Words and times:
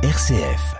RCF. 0.00 0.76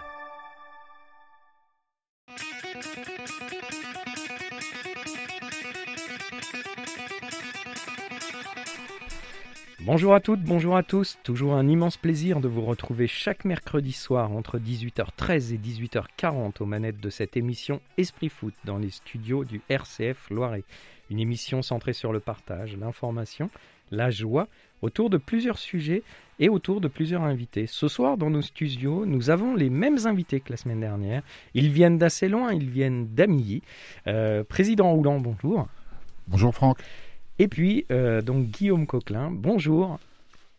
Bonjour 9.81 10.15
à 10.15 10.21
toutes, 10.21 10.41
bonjour 10.43 10.77
à 10.77 10.85
tous. 10.85 11.19
Toujours 11.25 11.55
un 11.55 11.67
immense 11.67 11.97
plaisir 11.97 12.39
de 12.39 12.47
vous 12.47 12.65
retrouver 12.65 13.09
chaque 13.09 13.45
mercredi 13.45 13.91
soir 13.91 14.31
entre 14.31 14.61
18h13 14.61 15.53
et 15.53 15.59
18h40 15.59 16.53
aux 16.61 16.67
manettes 16.67 17.01
de 17.01 17.11
cette 17.11 17.37
émission 17.37 17.81
Esprit 17.97 18.29
Foot 18.29 18.55
dans 18.65 18.79
les 18.79 18.91
studios 18.91 19.45
du 19.45 19.61
RCF 19.69 20.31
Loiret. 20.31 20.63
Une 21.11 21.19
émission 21.19 21.61
centrée 21.63 21.93
sur 21.93 22.13
le 22.13 22.21
partage, 22.21 22.77
l'information, 22.77 23.51
la 23.91 24.11
joie, 24.11 24.47
autour 24.81 25.11
de 25.11 25.17
plusieurs 25.17 25.59
sujets 25.59 26.05
et 26.39 26.49
autour 26.49 26.81
de 26.81 26.89
plusieurs 26.89 27.23
invités. 27.23 27.67
Ce 27.67 27.89
soir, 27.89 28.17
dans 28.17 28.31
nos 28.31 28.43
studios, 28.43 29.07
nous 29.07 29.31
avons 29.31 29.55
les 29.55 29.71
mêmes 29.71 29.99
invités 30.07 30.41
que 30.41 30.51
la 30.51 30.57
semaine 30.57 30.81
dernière. 30.81 31.23
Ils 31.55 31.71
viennent 31.71 31.99
d'assez 31.99 32.29
loin, 32.29 32.53
ils 32.53 32.69
viennent 32.69 33.09
d'Amilly. 33.09 33.63
Euh, 34.07 34.45
Président 34.45 34.93
Roulant, 34.93 35.21
bonjour. 35.21 35.69
Bonjour 36.29 36.55
Franck. 36.55 36.79
Et 37.39 37.49
puis, 37.49 37.87
euh, 37.91 38.21
donc 38.23 38.47
Guillaume 38.47 38.87
Coquelin, 38.87 39.31
bonjour. 39.31 39.99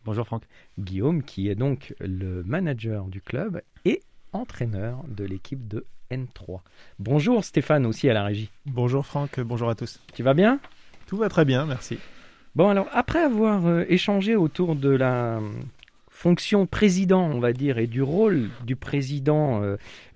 Bonjour 0.06 0.26
Franck. 0.26 0.44
Guillaume, 0.80 1.24
qui 1.24 1.50
est 1.50 1.56
donc 1.56 1.94
le 2.00 2.44
manager 2.44 3.06
du 3.06 3.22
club 3.22 3.62
et 3.86 4.02
entraîneur 4.32 5.04
de 5.08 5.24
l'équipe 5.24 5.68
de 5.68 5.86
N3. 6.12 6.62
Bonjour 6.98 7.44
Stéphane, 7.44 7.86
aussi 7.86 8.10
à 8.10 8.14
la 8.14 8.24
régie. 8.24 8.50
Bonjour 8.66 9.06
Franck, 9.06 9.40
bonjour 9.40 9.70
à 9.70 9.76
tous. 9.76 10.00
Tu 10.14 10.24
vas 10.24 10.34
bien? 10.34 10.60
Tout 11.06 11.18
va 11.18 11.30
très 11.30 11.46
bien, 11.46 11.66
merci. 11.66 11.98
Bon, 12.56 12.70
alors, 12.70 12.88
après 12.92 13.20
avoir 13.20 13.68
euh, 13.68 13.86
échangé 13.90 14.36
autour 14.36 14.76
de 14.76 14.90
la 14.90 15.38
euh, 15.38 15.52
fonction 16.10 16.66
président, 16.66 17.30
on 17.30 17.40
va 17.40 17.54
dire, 17.54 17.78
et 17.78 17.86
du 17.86 18.02
rôle 18.02 18.50
du 18.66 18.76
président 18.76 19.62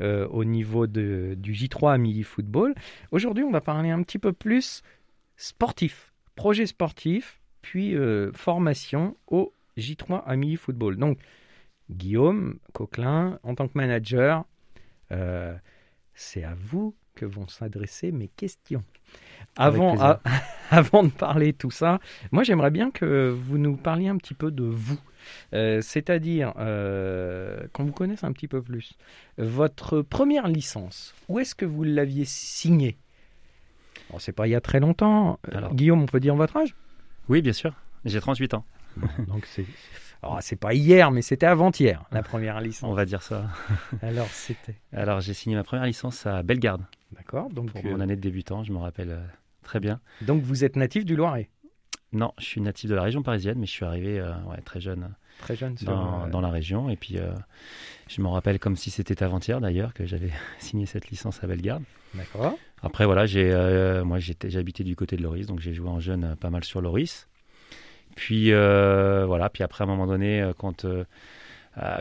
euh, 0.02 0.28
au 0.30 0.44
niveau 0.44 0.88
de, 0.88 1.36
du 1.38 1.54
J3 1.54 1.94
Amélie 1.94 2.24
Football, 2.24 2.74
aujourd'hui, 3.12 3.44
on 3.44 3.52
va 3.52 3.62
parler 3.62 3.92
un 3.92 4.02
petit 4.02 4.18
peu 4.18 4.34
plus 4.34 4.82
sportif, 5.38 6.12
projet 6.36 6.66
sportif, 6.66 7.40
puis 7.62 7.96
formation 8.34 9.16
au 9.28 9.54
J3 9.78 10.24
Amélie 10.26 10.58
Football. 10.58 10.98
Donc, 10.98 11.20
Guillaume 11.90 12.58
Coquelin, 12.74 13.40
en 13.44 13.56
tant 13.56 13.68
que 13.68 13.78
manager, 13.78 14.44
c'est 16.14 16.44
à 16.44 16.56
vous 16.60 16.94
que 17.16 17.26
vont 17.26 17.48
s'adresser 17.48 18.12
mes 18.12 18.28
questions. 18.28 18.84
Avant, 19.56 20.00
a- 20.02 20.22
avant 20.72 21.04
de 21.04 21.10
parler 21.10 21.52
de 21.52 21.58
tout 21.58 21.72
ça, 21.72 22.00
moi 22.32 22.44
j'aimerais 22.44 22.72
bien 22.72 22.90
que 22.92 23.30
vous 23.30 23.58
nous 23.58 23.76
parliez 23.76 24.08
un 24.08 24.18
petit 24.18 24.34
peu 24.34 24.52
de 24.52 24.64
vous. 24.64 25.00
Euh, 25.54 25.82
C'est-à-dire 25.82 26.54
euh, 26.58 27.66
qu'on 27.72 27.86
vous 27.86 27.92
connaisse 27.94 28.24
un 28.24 28.32
petit 28.34 28.48
peu 28.48 28.62
plus. 28.62 28.94
Votre 29.38 30.02
première 30.02 30.48
licence, 30.48 31.14
où 31.30 31.40
est-ce 31.40 31.56
que 31.56 31.66
vous 31.66 31.84
l'aviez 31.84 32.26
signée? 32.26 32.98
Bon, 34.10 34.20
C'est 34.20 34.34
pas 34.34 34.48
il 34.48 34.52
y 34.52 34.56
a 34.56 34.62
très 34.62 34.80
longtemps. 34.80 35.40
Euh, 35.52 35.58
Alors. 35.58 35.74
Guillaume, 35.76 36.02
on 36.02 36.06
peut 36.08 36.20
dire 36.20 36.36
votre 36.36 36.58
âge? 36.58 36.76
Oui, 37.30 37.42
bien 37.42 37.54
sûr. 37.54 37.74
J'ai 38.06 38.20
38 38.20 38.54
ans. 38.56 38.66
Donc 39.28 39.46
c'est. 39.46 39.66
Alors, 40.22 40.40
c'est 40.42 40.56
pas 40.56 40.74
hier, 40.74 41.12
mais 41.12 41.22
c'était 41.22 41.46
avant-hier, 41.46 42.04
la 42.12 42.24
première 42.24 42.56
On 42.58 42.60
licence. 42.60 42.96
va 42.96 43.04
dire 43.06 43.22
ça. 43.22 43.48
Alors, 44.02 44.28
c'était. 44.28 44.76
Alors, 44.94 45.20
j'ai 45.20 45.34
signé 45.34 45.56
ma 45.56 45.64
première 45.64 45.86
licence 45.86 46.26
à 46.26 46.44
Bellegarde 46.44 46.82
D'accord. 47.16 47.50
Donc, 47.50 47.72
pour 47.72 47.84
mon 47.84 48.00
année 48.00 48.16
de 48.16 48.22
débutant. 48.22 48.64
Je 48.64 48.72
me 48.72 48.78
rappelle 48.78 49.12
euh, 49.12 49.26
très 49.62 49.80
bien. 49.80 50.00
donc, 50.22 50.42
vous 50.42 50.64
êtes 50.64 50.76
natif 50.76 51.06
du 51.06 51.16
Loiret? 51.16 51.50
Non, 52.14 52.32
je 52.38 52.46
suis 52.46 52.62
natif 52.62 52.90
de 52.90 52.96
la 52.96 53.02
région 53.02 53.24
parisienne, 53.24 53.58
mais 53.58 53.66
je 53.66 53.72
suis 53.72 53.86
arrivé 53.86 54.20
euh, 54.20 54.34
ouais, 54.48 54.62
très 54.64 54.80
jeune 54.80 55.16
Très 55.40 55.56
jeune 55.56 55.76
sur, 55.76 55.88
dans, 55.88 56.26
euh, 56.26 56.30
dans 56.30 56.42
la 56.42 56.50
région. 56.50 56.90
Et 56.92 56.96
puis, 56.96 57.18
euh, 57.18 57.32
je 58.08 58.22
me 58.22 58.28
rappelle 58.28 58.60
comme 58.60 58.76
si 58.76 58.92
c'était 58.92 59.24
avant-hier 59.24 59.60
d'ailleurs 59.60 59.96
que 59.96 60.06
j'avais 60.06 60.30
signé 60.60 60.86
cette 60.86 61.10
licence 61.10 61.44
à 61.44 61.48
Bellegarde. 61.48 61.84
D'accord. 62.14 62.56
Après, 62.84 63.06
voilà, 63.06 63.26
j'ai, 63.26 63.52
moi, 64.06 64.20
j'étais, 64.20 64.52
j'habitais 64.52 64.84
du 64.84 64.96
côté 64.96 65.18
de 65.18 65.24
Loris, 65.24 65.48
donc 65.48 65.60
j'ai 65.60 65.74
joué 65.74 65.90
en 65.90 66.00
jeune 66.00 66.36
pas 66.36 66.52
mal 66.52 66.64
sur 66.64 66.82
Loris. 66.82 67.28
Puis, 68.16 68.52
voilà, 68.52 69.50
puis 69.50 69.64
après, 69.64 69.84
à 69.84 69.88
un 69.88 69.90
moment 69.90 70.06
donné, 70.06 70.52
quand, 70.58 70.86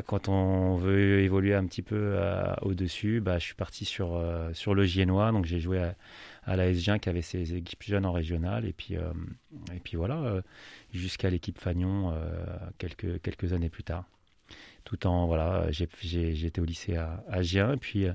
quand 0.06 0.28
on 0.28 0.76
veut 0.76 1.20
évoluer 1.20 1.54
un 1.54 1.64
petit 1.66 1.82
peu 1.82 1.96
euh, 1.98 2.54
au-dessus, 2.62 3.20
bah, 3.20 3.38
je 3.38 3.44
suis 3.44 3.54
parti 3.54 3.84
sur, 3.84 4.14
euh, 4.14 4.52
sur 4.52 4.74
le 4.74 4.84
Giennois, 4.84 5.32
donc 5.32 5.46
j'ai 5.46 5.60
joué 5.60 5.78
à, 5.78 5.94
à 6.44 6.56
la 6.56 6.70
S1 6.70 6.98
qui 6.98 7.08
avait 7.08 7.22
ses 7.22 7.54
équipes 7.54 7.82
jeunes 7.82 8.04
en 8.04 8.12
régional, 8.12 8.66
et 8.66 8.72
puis, 8.72 8.96
euh, 8.96 9.12
et 9.74 9.78
puis 9.78 9.96
voilà, 9.96 10.16
euh, 10.16 10.42
jusqu'à 10.92 11.30
l'équipe 11.30 11.58
Fagnon 11.58 12.12
euh, 12.12 12.44
quelques, 12.78 13.20
quelques 13.22 13.52
années 13.52 13.70
plus 13.70 13.84
tard. 13.84 14.04
Tout 14.84 15.06
en, 15.06 15.26
voilà, 15.26 15.70
j'étais 15.70 16.60
au 16.60 16.64
lycée 16.64 16.96
à, 16.96 17.42
Gien, 17.42 17.76
puis, 17.78 18.06
euh, 18.06 18.12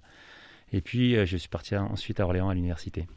et 0.73 0.81
puis 0.81 1.16
euh, 1.16 1.25
je 1.25 1.38
suis 1.38 1.50
parti 1.50 1.75
ensuite 1.75 2.19
à 2.19 2.25
Orléans 2.25 2.50
à 2.50 2.53
l'université. 2.53 3.07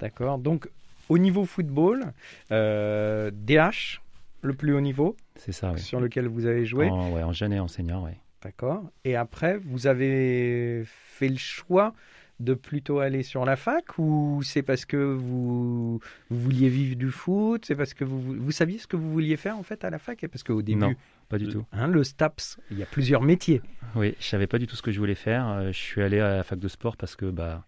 D'accord. 0.00 0.38
Donc, 0.38 0.68
au 1.08 1.18
niveau 1.18 1.44
football, 1.44 2.12
euh, 2.50 3.30
DH, 3.32 4.00
le 4.46 4.54
plus 4.54 4.72
haut 4.74 4.80
niveau, 4.80 5.16
C'est 5.36 5.52
ça, 5.52 5.72
oui. 5.72 5.80
sur 5.80 6.00
lequel 6.00 6.26
vous 6.28 6.46
avez 6.46 6.64
joué. 6.64 6.88
En, 6.88 7.10
ouais, 7.12 7.22
en 7.22 7.32
jeune 7.32 7.52
et 7.52 7.60
enseignant, 7.60 8.04
oui. 8.04 8.12
D'accord. 8.42 8.82
Et 9.04 9.16
après, 9.16 9.58
vous 9.58 9.86
avez 9.86 10.82
fait 10.86 11.28
le 11.28 11.36
choix 11.36 11.94
de 12.38 12.52
plutôt 12.52 12.98
aller 13.00 13.22
sur 13.22 13.46
la 13.46 13.56
fac 13.56 13.98
ou 13.98 14.42
c'est 14.44 14.60
parce 14.62 14.84
que 14.84 14.96
vous, 14.98 15.98
vous 16.30 16.38
vouliez 16.38 16.68
vivre 16.68 16.94
du 16.96 17.10
foot? 17.10 17.64
C'est 17.66 17.74
parce 17.74 17.94
que 17.94 18.04
vous, 18.04 18.20
vous 18.20 18.50
saviez 18.52 18.78
ce 18.78 18.86
que 18.86 18.96
vous 18.96 19.10
vouliez 19.10 19.36
faire 19.38 19.56
en 19.56 19.62
fait 19.62 19.84
à 19.84 19.90
la 19.90 19.98
fac 19.98 20.22
Et 20.22 20.28
Parce 20.28 20.42
qu'au 20.42 20.60
début, 20.60 20.78
Non, 20.78 20.94
pas 21.30 21.38
du 21.38 21.48
tout. 21.48 21.64
hein, 21.72 21.86
le 21.88 22.04
STAPS, 22.04 22.58
il 22.70 22.78
y 22.78 22.82
a 22.82 22.86
plusieurs 22.86 23.22
métiers. 23.22 23.62
Oui, 23.94 24.14
je 24.20 24.26
savais 24.26 24.46
pas 24.46 24.58
du 24.58 24.66
tout 24.66 24.76
ce 24.76 24.82
que 24.82 24.92
je 24.92 24.98
voulais 25.00 25.14
faire. 25.14 25.48
Euh, 25.48 25.72
Je 25.72 25.78
suis 25.78 26.02
allé 26.02 26.20
à 26.20 26.36
la 26.36 26.44
fac 26.44 26.58
de 26.58 26.68
sport 26.68 26.98
parce 26.98 27.16
que 27.16 27.24
bah, 27.26 27.64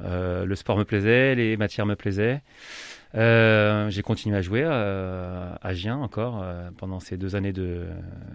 euh, 0.00 0.44
le 0.44 0.54
sport 0.56 0.76
me 0.76 0.84
plaisait, 0.84 1.34
les 1.34 1.56
matières 1.56 1.86
me 1.86 1.96
plaisaient. 1.96 2.42
Euh, 3.14 3.90
j'ai 3.90 4.00
continué 4.00 4.36
à 4.36 4.42
jouer 4.42 4.62
euh, 4.64 5.54
à 5.60 5.74
Gien 5.74 5.98
encore 5.98 6.42
pendant 6.78 6.98
ces 6.98 7.16
deux 7.16 7.36
années 7.36 7.52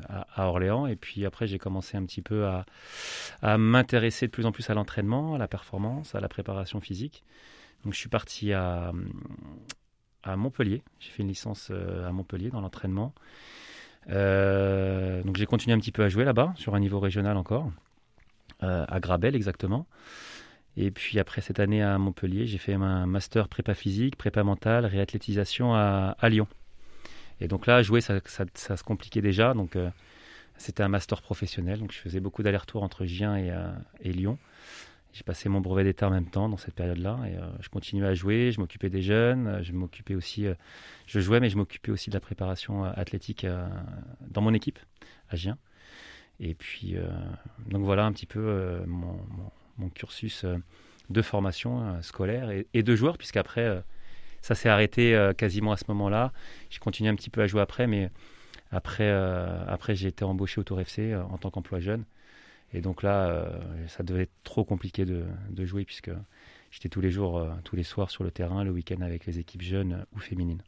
à, 0.08 0.48
Orléans. 0.48 0.88
Et 0.88 0.96
puis 0.96 1.26
après, 1.26 1.48
j'ai 1.48 1.58
commencé 1.58 1.98
un 1.98 2.06
petit 2.06 2.22
peu 2.22 2.46
à, 2.46 3.58
m'intéresser 3.58 4.28
de 4.28 4.32
plus 4.32 4.46
en 4.46 4.52
plus 4.52 4.70
à 4.70 4.74
l'entraînement, 4.74 5.36
à 5.36 5.38
la 5.38 5.48
performance, 5.48 6.16
à 6.16 6.20
la 6.20 6.30
préparation 6.30 6.80
physique. 6.80 7.24
Donc 7.84 7.94
je 7.94 8.00
suis 8.00 8.10
parti 8.10 8.54
à, 8.54 8.92
à 10.24 10.36
Montpellier. 10.36 10.84
J'ai 11.00 11.12
fait 11.12 11.24
une 11.24 11.30
licence 11.30 11.72
à 11.72 12.12
Montpellier 12.12 12.50
dans 12.50 12.62
l'entraînement. 12.62 13.14
Donc 14.08 15.36
j'ai 15.36 15.46
continué 15.48 15.76
un 15.76 15.80
petit 15.80 15.92
peu 15.92 16.04
à 16.04 16.10
jouer 16.10 16.24
là-bas, 16.24 16.54
sur 16.56 16.76
un 16.76 16.80
niveau 16.80 17.00
régional 17.00 17.36
encore, 17.36 17.72
à 18.62 19.00
Grabel 19.00 19.36
exactement. 19.36 19.88
Et 20.80 20.92
puis 20.92 21.18
après 21.18 21.42
cette 21.42 21.60
année 21.60 21.82
à 21.82 21.98
Montpellier, 21.98 22.46
j'ai 22.46 22.60
fait 22.60 22.74
un 22.74 23.08
master 23.08 23.50
prépa 23.50 23.74
physique, 23.74 24.16
prépa 24.16 24.44
mentale, 24.44 24.86
réathlétisation 24.86 25.74
à, 25.74 26.16
Lyon. 26.30 26.48
Et 27.42 27.48
donc 27.48 27.66
là, 27.66 27.82
jouer, 27.82 28.00
ça, 28.00 28.20
se 28.24 28.84
compliquait 28.84 29.22
déjà. 29.22 29.56
Donc 29.56 29.76
euh, 29.76 29.90
c'était 30.58 30.84
un 30.84 30.88
master 30.88 31.24
professionnel. 31.24 31.80
Donc 31.80 31.92
je 31.92 31.98
faisais 31.98 32.20
beaucoup 32.20 32.44
d'allers-retours 32.44 32.84
entre 32.84 33.06
Gien 33.06 33.36
et, 33.36 33.50
euh, 33.50 33.72
et 34.02 34.14
Lyon. 34.14 34.38
J'ai 35.14 35.24
passé 35.24 35.50
mon 35.50 35.62
brevet 35.62 35.84
d'état 35.84 36.08
en 36.08 36.12
même 36.12 36.30
temps 36.30 36.48
dans 36.48 36.58
cette 36.58 36.76
période-là. 36.76 37.22
Et 37.28 37.36
euh, 37.38 37.48
je 37.60 37.70
continuais 37.70 38.08
à 38.08 38.14
jouer, 38.14 38.52
je 38.52 38.60
m'occupais 38.60 38.92
des 38.92 39.02
jeunes, 39.02 39.64
je 39.64 39.72
m'occupais 39.72 40.14
aussi, 40.14 40.46
je 41.08 41.20
jouais, 41.20 41.40
mais 41.40 41.50
je 41.50 41.58
m'occupais 41.58 41.92
aussi 41.92 42.12
de 42.12 42.16
la 42.16 42.22
préparation 42.22 42.84
athlétique 42.84 43.48
dans 44.30 44.42
mon 44.42 44.54
équipe 44.54 44.78
à 45.30 45.36
Gien. 45.38 45.58
Et 46.40 46.54
puis, 46.54 46.98
donc 47.68 47.84
voilà 47.84 48.06
un 48.06 48.12
petit 48.12 48.28
peu 48.28 48.84
mon- 48.86 49.26
mon 49.78 49.90
cursus 49.90 50.44
euh, 50.44 50.58
de 51.10 51.22
formation 51.22 51.82
euh, 51.82 52.02
scolaire 52.02 52.50
et, 52.74 52.84
de 52.84 52.96
joueur, 52.96 53.18
puisqu'après, 53.18 53.66
euh, 53.66 53.80
ça 54.42 54.56
s'est 54.56 54.70
arrêté 54.70 55.18
quasiment 55.38 55.74
à 55.74 55.78
ce 55.78 55.86
moment-là. 55.90 56.32
J'ai 56.70 56.80
continué 56.80 57.10
un 57.10 57.16
petit 57.16 57.30
peu 57.30 57.42
à 57.42 57.48
jouer 57.48 57.62
après, 57.62 57.88
mais 57.88 58.10
après, 58.72 59.10
après 59.68 59.96
j'ai 59.96 60.08
été 60.08 60.24
embauché 60.24 60.62
au 60.62 60.64
Tour 60.64 60.80
FC 60.80 61.16
en 61.16 61.38
tant 61.38 61.50
qu'emploi 61.50 61.80
jeune. 61.80 62.06
Et 62.74 62.80
donc 62.80 63.04
là, 63.04 63.46
ça 63.88 64.04
devait 64.04 64.22
être 64.24 64.44
trop 64.44 64.64
compliqué 64.64 65.04
de, 65.04 65.26
de 65.50 65.66
jouer, 65.66 65.84
puisque 65.84 66.12
j'étais 66.72 66.88
tous 66.88 67.02
les 67.02 67.12
jours, 67.12 67.46
tous 67.66 67.76
les 67.76 67.84
soirs 67.84 68.10
sur 68.10 68.24
le 68.24 68.32
terrain, 68.32 68.64
le 68.64 68.72
week-end 68.72 69.02
avec 69.02 69.26
les 69.26 69.40
équipes 69.40 69.64
jeunes 69.64 70.06
ou 70.16 70.20
féminines. 70.20 70.62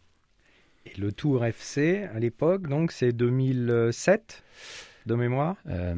Et 0.85 0.99
le 0.99 1.13
Tour 1.13 1.45
FC, 1.45 2.03
à 2.13 2.19
l'époque, 2.19 2.67
donc 2.67 2.91
c'est 2.91 3.13
2007 3.13 4.43
de 5.09 5.15
mémoire? 5.15 5.55
Euh, 5.67 5.95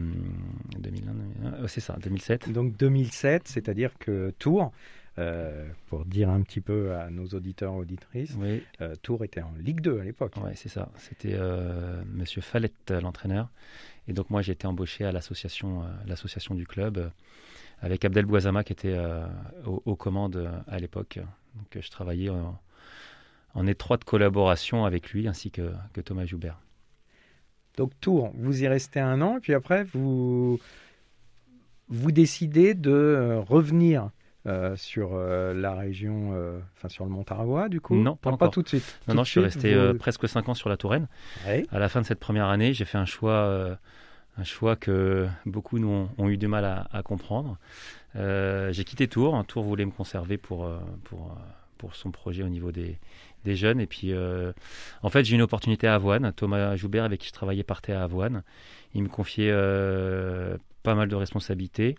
2001, 0.79 1.11
2001, 1.43 1.63
euh, 1.63 1.67
c'est 1.67 1.81
ça, 1.81 1.97
2007. 2.01 2.51
Donc 2.51 2.75
2007, 2.77 3.47
c'est-à-dire 3.47 3.91
que 3.99 4.33
Tours, 4.39 4.71
euh, 5.19 5.67
pour 5.87 6.05
dire 6.05 6.29
un 6.29 6.41
petit 6.41 6.61
peu 6.61 6.95
à 6.95 7.09
nos 7.09 7.27
auditeurs 7.27 7.73
auditrices, 7.75 8.35
Oui, 8.39 8.63
euh, 8.79 8.95
Tours 9.01 9.23
était 9.23 9.41
en 9.41 9.53
Ligue 9.59 9.81
2 9.81 9.99
à 9.99 10.03
l'époque. 10.03 10.33
Ouais, 10.43 10.53
c'est 10.55 10.69
ça. 10.69 10.89
C'était 10.97 11.33
euh, 11.33 12.01
Monsieur 12.13 12.41
Fallette, 12.41 12.91
euh, 12.91 13.01
l'entraîneur. 13.01 13.49
Et 14.07 14.13
donc 14.13 14.29
moi, 14.29 14.41
j'ai 14.41 14.53
été 14.53 14.65
embauché 14.67 15.03
à 15.05 15.11
l'association, 15.11 15.83
euh, 15.83 15.85
l'association 16.07 16.55
du 16.55 16.65
club, 16.65 16.97
euh, 16.97 17.09
avec 17.81 18.05
Abdel 18.05 18.25
Bouazama 18.25 18.63
qui 18.63 18.73
était 18.73 18.93
euh, 18.95 19.25
aux, 19.65 19.81
aux 19.85 19.95
commandes 19.95 20.37
euh, 20.37 20.51
à 20.67 20.79
l'époque. 20.79 21.19
Donc 21.55 21.75
euh, 21.75 21.81
je 21.81 21.89
travaillais 21.91 22.29
en, 22.29 22.57
en 23.55 23.67
étroite 23.67 24.05
collaboration 24.05 24.85
avec 24.85 25.11
lui 25.11 25.27
ainsi 25.27 25.51
que, 25.51 25.73
que 25.93 25.99
Thomas 26.01 26.25
Joubert. 26.25 26.57
Donc 27.77 27.91
Tours, 28.01 28.31
vous 28.35 28.63
y 28.63 28.67
restez 28.67 28.99
un 28.99 29.21
an, 29.21 29.37
et 29.37 29.39
puis 29.39 29.53
après, 29.53 29.83
vous, 29.93 30.59
vous 31.89 32.11
décidez 32.11 32.73
de 32.73 33.39
revenir 33.47 34.09
sur 34.75 35.15
la 35.15 35.75
région, 35.75 36.33
enfin 36.75 36.89
sur 36.89 37.05
le 37.05 37.11
Montargois, 37.11 37.69
du 37.69 37.79
coup? 37.79 37.95
Non, 37.95 38.15
pas, 38.15 38.35
pas 38.37 38.49
tout 38.49 38.63
de 38.63 38.67
suite. 38.67 38.99
Non, 39.07 39.13
non, 39.13 39.23
je 39.23 39.29
suis 39.29 39.39
resté 39.39 39.93
presque 39.99 40.27
5 40.27 40.49
ans 40.49 40.53
sur 40.53 40.67
la 40.67 40.77
Touraine. 40.77 41.07
À 41.45 41.79
la 41.79 41.89
fin 41.89 42.01
de 42.01 42.05
cette 42.05 42.19
première 42.19 42.47
année, 42.47 42.73
j'ai 42.73 42.85
fait 42.85 42.97
un 42.97 43.05
choix, 43.05 43.77
un 44.37 44.43
choix 44.43 44.75
que 44.75 45.27
beaucoup 45.45 45.79
nous 45.79 46.09
ont, 46.17 46.29
eu 46.29 46.37
du 46.37 46.47
mal 46.47 46.65
à, 46.91 47.03
comprendre. 47.03 47.57
j'ai 48.15 48.83
quitté 48.83 49.07
Tours. 49.07 49.45
Tours 49.45 49.63
voulait 49.63 49.85
me 49.85 49.91
conserver 49.91 50.37
pour, 50.37 50.69
pour, 51.03 51.37
pour 51.77 51.95
son 51.95 52.11
projet 52.11 52.43
au 52.43 52.49
niveau 52.49 52.71
des, 52.71 52.97
des 53.43 53.55
jeunes. 53.55 53.79
Et 53.79 53.87
puis, 53.87 54.13
euh, 54.13 54.53
en 55.01 55.09
fait, 55.09 55.23
j'ai 55.23 55.33
eu 55.33 55.35
une 55.35 55.41
opportunité 55.41 55.87
à 55.87 55.95
Avoine. 55.95 56.31
Thomas 56.33 56.75
Joubert, 56.75 57.03
avec 57.03 57.21
qui 57.21 57.27
je 57.27 57.33
travaillais, 57.33 57.63
partait 57.63 57.93
à 57.93 58.03
Avoine. 58.03 58.43
Il 58.93 59.03
me 59.03 59.09
confiait 59.09 59.51
euh, 59.51 60.57
pas 60.83 60.95
mal 60.95 61.07
de 61.07 61.15
responsabilités. 61.15 61.95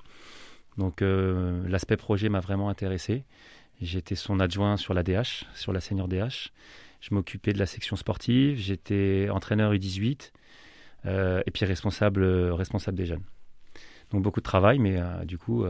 Donc, 0.79 1.03
euh, 1.03 1.63
l'aspect 1.69 1.97
projet 1.97 2.29
m'a 2.29 2.41
vraiment 2.41 2.69
intéressé. 2.69 3.25
J'étais 3.81 4.15
son 4.15 4.41
adjoint 4.41 4.77
sur 4.77 4.95
la 4.95 5.03
DH, 5.03 5.45
sur 5.55 5.73
la 5.73 5.81
senior 5.81 6.09
DH. 6.09 6.51
Je 7.01 7.15
m'occupais 7.15 7.53
de 7.53 7.59
la 7.59 7.67
section 7.67 7.97
sportive. 7.97 8.59
J'étais 8.59 9.29
entraîneur 9.31 9.73
U18 9.73 10.31
et 11.05 11.51
puis 11.53 11.65
responsable, 11.65 12.25
responsable 12.53 12.97
des 12.97 13.07
jeunes. 13.07 13.25
Donc, 14.13 14.23
beaucoup 14.23 14.39
de 14.39 14.45
travail, 14.45 14.79
mais 14.79 15.01
du 15.25 15.37
coup, 15.37 15.67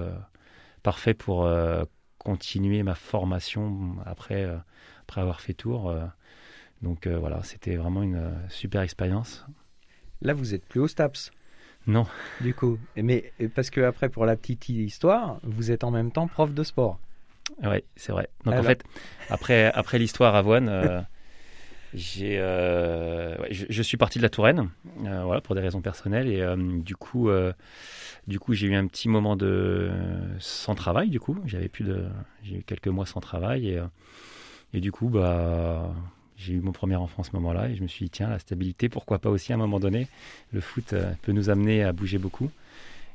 parfait 0.82 1.14
pour 1.14 1.50
continuer 2.18 2.82
ma 2.82 2.94
formation 2.94 3.96
après 4.04 4.46
après 5.02 5.20
avoir 5.20 5.40
fait 5.40 5.54
tour. 5.54 5.90
Euh, 5.90 6.04
donc 6.80 7.06
euh, 7.06 7.18
voilà, 7.18 7.42
c'était 7.42 7.76
vraiment 7.76 8.02
une 8.02 8.16
euh, 8.16 8.48
super 8.48 8.82
expérience. 8.82 9.44
Là, 10.20 10.34
vous 10.34 10.54
êtes 10.54 10.64
plus 10.64 10.80
au 10.80 10.88
STAPS 10.88 11.32
Non. 11.86 12.06
Du 12.40 12.54
coup, 12.54 12.78
mais 12.96 13.32
parce 13.54 13.70
que 13.70 13.80
après, 13.80 14.08
pour 14.08 14.24
la 14.24 14.36
petite 14.36 14.68
histoire, 14.68 15.38
vous 15.42 15.70
êtes 15.70 15.84
en 15.84 15.90
même 15.90 16.12
temps 16.12 16.28
prof 16.28 16.54
de 16.54 16.62
sport. 16.62 16.98
Oui, 17.62 17.82
c'est 17.96 18.12
vrai. 18.12 18.28
Donc 18.44 18.54
en 18.54 18.62
fait, 18.62 18.84
après, 19.28 19.66
après 19.74 19.98
l'histoire 19.98 20.36
avoine, 20.36 21.04
j'ai, 21.94 22.36
je, 23.50 23.82
suis 23.82 23.96
parti 23.96 24.18
de 24.18 24.22
la 24.22 24.28
Touraine, 24.28 24.70
voilà, 24.96 25.40
pour 25.40 25.56
des 25.56 25.60
raisons 25.60 25.80
personnelles, 25.80 26.28
et 26.28 26.54
du 26.56 26.94
coup, 26.94 27.28
du 28.28 28.38
coup, 28.38 28.54
j'ai 28.54 28.68
eu 28.68 28.76
un 28.76 28.86
petit 28.86 29.08
moment 29.08 29.34
de 29.34 29.90
sans 30.38 30.76
travail. 30.76 31.10
Du 31.10 31.18
coup, 31.18 31.36
j'avais 31.46 31.68
plus 31.68 31.84
de, 31.84 32.04
j'ai 32.44 32.58
eu 32.58 32.62
quelques 32.62 32.88
mois 32.88 33.06
sans 33.06 33.20
travail, 33.20 33.70
et 33.70 33.80
et 34.74 34.80
du 34.80 34.92
coup, 34.92 35.08
bah, 35.08 35.94
j'ai 36.36 36.54
eu 36.54 36.60
mon 36.60 36.72
premier 36.72 36.96
enfant 36.96 37.22
à 37.22 37.24
ce 37.24 37.32
moment-là 37.32 37.68
et 37.68 37.76
je 37.76 37.82
me 37.82 37.88
suis 37.88 38.06
dit, 38.06 38.10
tiens, 38.10 38.28
la 38.28 38.38
stabilité, 38.38 38.88
pourquoi 38.88 39.18
pas 39.18 39.30
aussi 39.30 39.52
à 39.52 39.54
un 39.54 39.58
moment 39.58 39.80
donné 39.80 40.08
Le 40.50 40.60
foot 40.60 40.92
euh, 40.92 41.12
peut 41.22 41.32
nous 41.32 41.50
amener 41.50 41.82
à 41.82 41.92
bouger 41.92 42.18
beaucoup. 42.18 42.50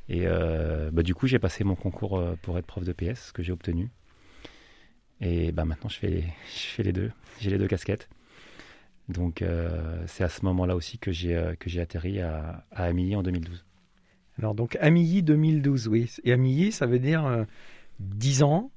Et 0.08 0.22
euh, 0.24 0.90
bah, 0.92 1.02
du 1.02 1.14
coup, 1.14 1.26
j'ai 1.26 1.38
passé 1.38 1.64
mon 1.64 1.74
concours 1.74 2.18
euh, 2.18 2.36
pour 2.42 2.58
être 2.58 2.66
prof 2.66 2.84
de 2.84 2.92
PS, 2.92 3.32
que 3.32 3.42
j'ai 3.42 3.52
obtenu. 3.52 3.90
Et 5.20 5.52
bah, 5.52 5.64
maintenant, 5.64 5.90
je 5.90 5.98
fais, 5.98 6.08
les, 6.08 6.22
je 6.54 6.66
fais 6.68 6.82
les 6.82 6.92
deux. 6.92 7.10
J'ai 7.40 7.50
les 7.50 7.58
deux 7.58 7.68
casquettes. 7.68 8.08
Donc, 9.08 9.42
c'est 10.06 10.22
à 10.22 10.28
ce 10.28 10.44
moment-là 10.44 10.76
aussi 10.76 10.98
que 10.98 11.12
j'ai, 11.12 11.54
que 11.58 11.70
j'ai 11.70 11.80
atterri 11.80 12.20
à, 12.20 12.66
à 12.70 12.84
Amilly 12.84 13.16
en 13.16 13.22
2012. 13.22 13.64
Alors, 14.38 14.54
donc, 14.54 14.76
Amilly 14.82 15.22
2012, 15.22 15.88
oui. 15.88 16.14
Et 16.24 16.32
Amilly, 16.34 16.72
ça 16.72 16.84
veut 16.84 16.98
dire 16.98 17.46
10 18.00 18.42
ans, 18.42 18.70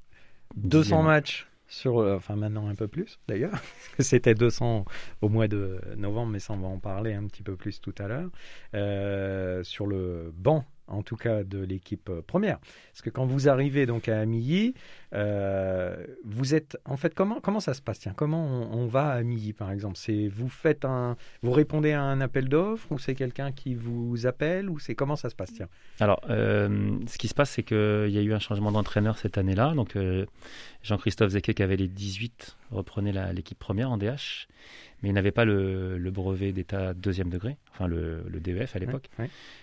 200 0.56 1.04
matchs 1.04 1.51
sur, 1.72 2.00
euh, 2.00 2.18
enfin 2.18 2.36
maintenant 2.36 2.68
un 2.68 2.76
peu 2.76 2.88
plus 2.88 3.18
d'ailleurs, 3.28 3.54
c'était 4.00 4.36
200 4.36 4.86
au 5.22 5.30
mois 5.30 5.48
de 5.48 5.80
novembre, 5.96 6.34
mais 6.34 6.40
ça 6.40 6.54
on 6.54 6.58
va 6.58 6.68
en 6.68 6.80
parler 6.80 7.14
un 7.14 7.26
petit 7.26 7.44
peu 7.44 7.56
plus 7.56 7.80
tout 7.80 7.96
à 7.98 8.08
l'heure, 8.08 8.30
euh, 8.76 9.64
sur 9.64 9.88
le 9.88 10.34
banc 10.36 10.66
en 10.88 11.04
tout 11.04 11.16
cas 11.16 11.46
de 11.46 11.60
l'équipe 11.60 12.10
euh, 12.10 12.22
première. 12.22 12.60
Parce 12.92 13.02
que 13.02 13.10
quand 13.10 13.26
vous 13.26 13.48
arrivez 13.48 13.86
donc 13.86 14.10
à 14.10 14.20
Amilly, 14.20 14.74
vous 15.14 16.56
êtes 16.56 16.78
en 16.84 16.98
fait 16.98 17.14
comment 17.14 17.40
comment 17.40 17.62
ça 17.62 17.74
se 17.74 17.82
passe? 17.82 18.00
Tiens, 18.00 18.14
comment 18.14 18.46
on, 18.74 18.88
va 18.88 19.08
à 19.08 19.14
Amilly 19.20 19.54
par 19.54 19.72
exemple? 19.72 19.96
C'est 19.96 20.28
vous 20.28 20.50
faites 20.50 20.84
un, 20.84 21.16
vous 21.42 21.52
répondez 21.52 21.94
à 21.94 22.02
un 22.02 22.20
appel 22.20 22.50
d'offres 22.50 22.92
ou 22.92 23.00
c'est 23.00 23.16
quelqu'un 23.16 23.54
qui 23.54 23.76
vous 23.76 24.26
appelle 24.26 24.70
ou 24.70 24.80
c'est 24.80 24.96
comment 24.96 25.16
ça 25.16 25.30
se 25.30 25.36
passe? 25.36 25.54
Tiens. 25.54 25.70
Alors, 26.02 26.22
ce 26.28 27.18
qui 27.18 27.30
se 27.30 27.34
passe, 27.34 27.52
c'est 27.52 27.64
qu'il 27.64 28.10
y 28.10 28.18
a 28.18 28.22
eu 28.22 28.34
un 28.34 28.40
changement 28.40 28.74
d'entraîneur 28.74 29.18
cette 29.18 29.38
année-là. 29.38 29.74
Donc 29.74 29.96
Jean-Christophe 30.84 31.32
Zeke 31.32 31.54
qui 31.54 31.64
avait 31.64 31.78
les 31.78 31.88
18 31.88 32.58
reprenait 32.72 33.34
l'équipe 33.34 33.60
première 33.60 33.92
en 33.92 33.98
DH 33.98 34.48
mais 35.02 35.10
il 35.10 35.14
n'avait 35.14 35.32
pas 35.32 35.46
le, 35.46 35.98
brevet 36.12 36.52
d'état 36.52 36.94
deuxième 36.94 37.30
degré, 37.30 37.58
enfin 37.72 37.88
le, 37.88 38.24
DEF 38.30 38.76
à 38.76 38.80
l'époque, 38.80 39.10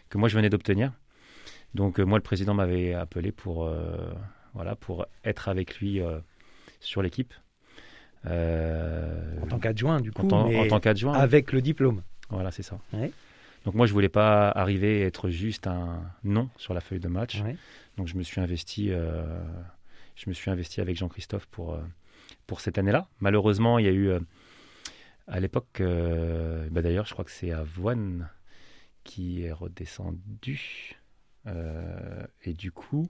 que 0.08 0.18
moi 0.18 0.28
je 0.28 0.36
venais 0.36 0.50
d'obtenir. 0.50 0.92
Donc 1.74 2.00
euh, 2.00 2.04
moi, 2.04 2.18
le 2.18 2.22
président 2.22 2.54
m'avait 2.54 2.94
appelé 2.94 3.30
pour, 3.30 3.66
euh, 3.66 4.10
voilà, 4.54 4.74
pour 4.74 5.06
être 5.24 5.48
avec 5.48 5.78
lui 5.78 6.00
euh, 6.00 6.18
sur 6.80 7.02
l'équipe. 7.02 7.34
en 8.24 9.46
tant 9.48 9.58
qu'adjoint, 9.58 10.00
du 10.00 10.10
coup. 10.10 10.26
En, 10.28 10.66
tant 10.66 10.80
qu'adjoint. 10.80 11.14
Avec 11.14 11.52
le 11.52 11.60
diplôme. 11.60 12.02
Voilà, 12.30 12.50
c'est 12.50 12.62
ça. 12.62 12.78
Donc 13.64 13.74
moi, 13.74 13.86
je 13.86 13.92
voulais 13.92 14.08
pas 14.08 14.50
arriver 14.50 15.02
à 15.02 15.06
être 15.06 15.28
juste 15.28 15.66
un 15.66 16.00
nom 16.24 16.48
sur 16.56 16.74
la 16.74 16.80
feuille 16.80 17.00
de 17.00 17.08
match. 17.08 17.42
Donc 17.96 18.06
je 18.06 18.16
me 18.16 18.22
suis 18.22 18.40
investi, 18.40 18.90
je 20.18 20.28
me 20.28 20.34
suis 20.34 20.50
investi 20.50 20.80
avec 20.80 20.96
Jean-Christophe 20.96 21.46
pour, 21.46 21.80
pour 22.46 22.60
cette 22.60 22.76
année-là. 22.76 23.08
Malheureusement, 23.20 23.78
il 23.78 23.86
y 23.86 23.88
a 23.88 23.92
eu 23.92 24.10
à 25.26 25.40
l'époque, 25.40 25.80
bah 25.80 26.82
d'ailleurs, 26.82 27.06
je 27.06 27.12
crois 27.12 27.24
que 27.24 27.30
c'est 27.30 27.52
Avoine 27.52 28.28
qui 29.08 29.42
est 29.42 29.52
redescendu. 29.52 30.98
Euh, 31.46 32.26
et 32.44 32.52
du 32.52 32.72
coup, 32.72 33.08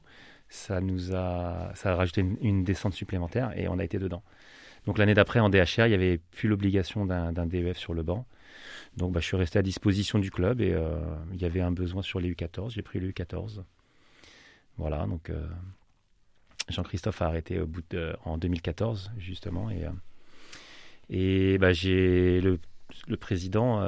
ça 0.49 0.81
nous 0.81 1.15
a, 1.15 1.73
ça 1.75 1.93
a 1.93 1.97
rajouté 1.97 2.25
une, 2.41 2.63
descente 2.63 2.95
supplémentaire 2.95 3.53
et 3.59 3.67
on 3.69 3.79
a 3.79 3.85
été 3.85 3.99
dedans. 3.99 4.23
Donc 4.87 4.99
l'année 4.99 5.15
d'après, 5.15 5.41
en 5.41 5.51
DHR, 5.51 5.87
il 5.87 5.89
n'y 5.89 5.95
avait 5.95 6.19
plus 6.19 6.49
l'obligation 6.49 7.05
d'un 7.05 7.47
DEF 7.47 7.77
sur 7.77 7.95
le 7.95 8.05
banc. 8.05 8.27
Donc 8.97 9.13
bah, 9.13 9.21
je 9.21 9.27
suis 9.27 9.37
resté 9.37 9.59
à 9.59 9.63
disposition 9.63 10.21
du 10.21 10.31
club 10.31 10.61
et 10.61 10.73
euh, 10.73 11.01
il 11.33 11.43
y 11.43 11.45
avait 11.45 11.61
un 11.61 11.73
besoin 11.73 12.03
sur 12.03 12.21
les 12.21 12.33
U14. 12.33 12.71
J'ai 12.71 12.83
pris 12.83 13.01
le 13.01 13.11
U14. 13.11 13.65
Voilà, 14.77 15.07
donc 15.07 15.31
euh, 15.31 15.47
Jean-Christophe 16.69 17.23
a 17.23 17.26
arrêté 17.26 17.61
au 17.61 17.67
bout 17.67 17.82
de, 17.91 18.15
en 18.25 18.38
2014, 18.38 19.12
justement. 19.19 19.70
Et, 19.70 19.85
et 21.11 21.59
bah, 21.59 21.73
j'ai 21.73 22.41
le, 22.41 22.59
le, 23.06 23.17
président, 23.17 23.82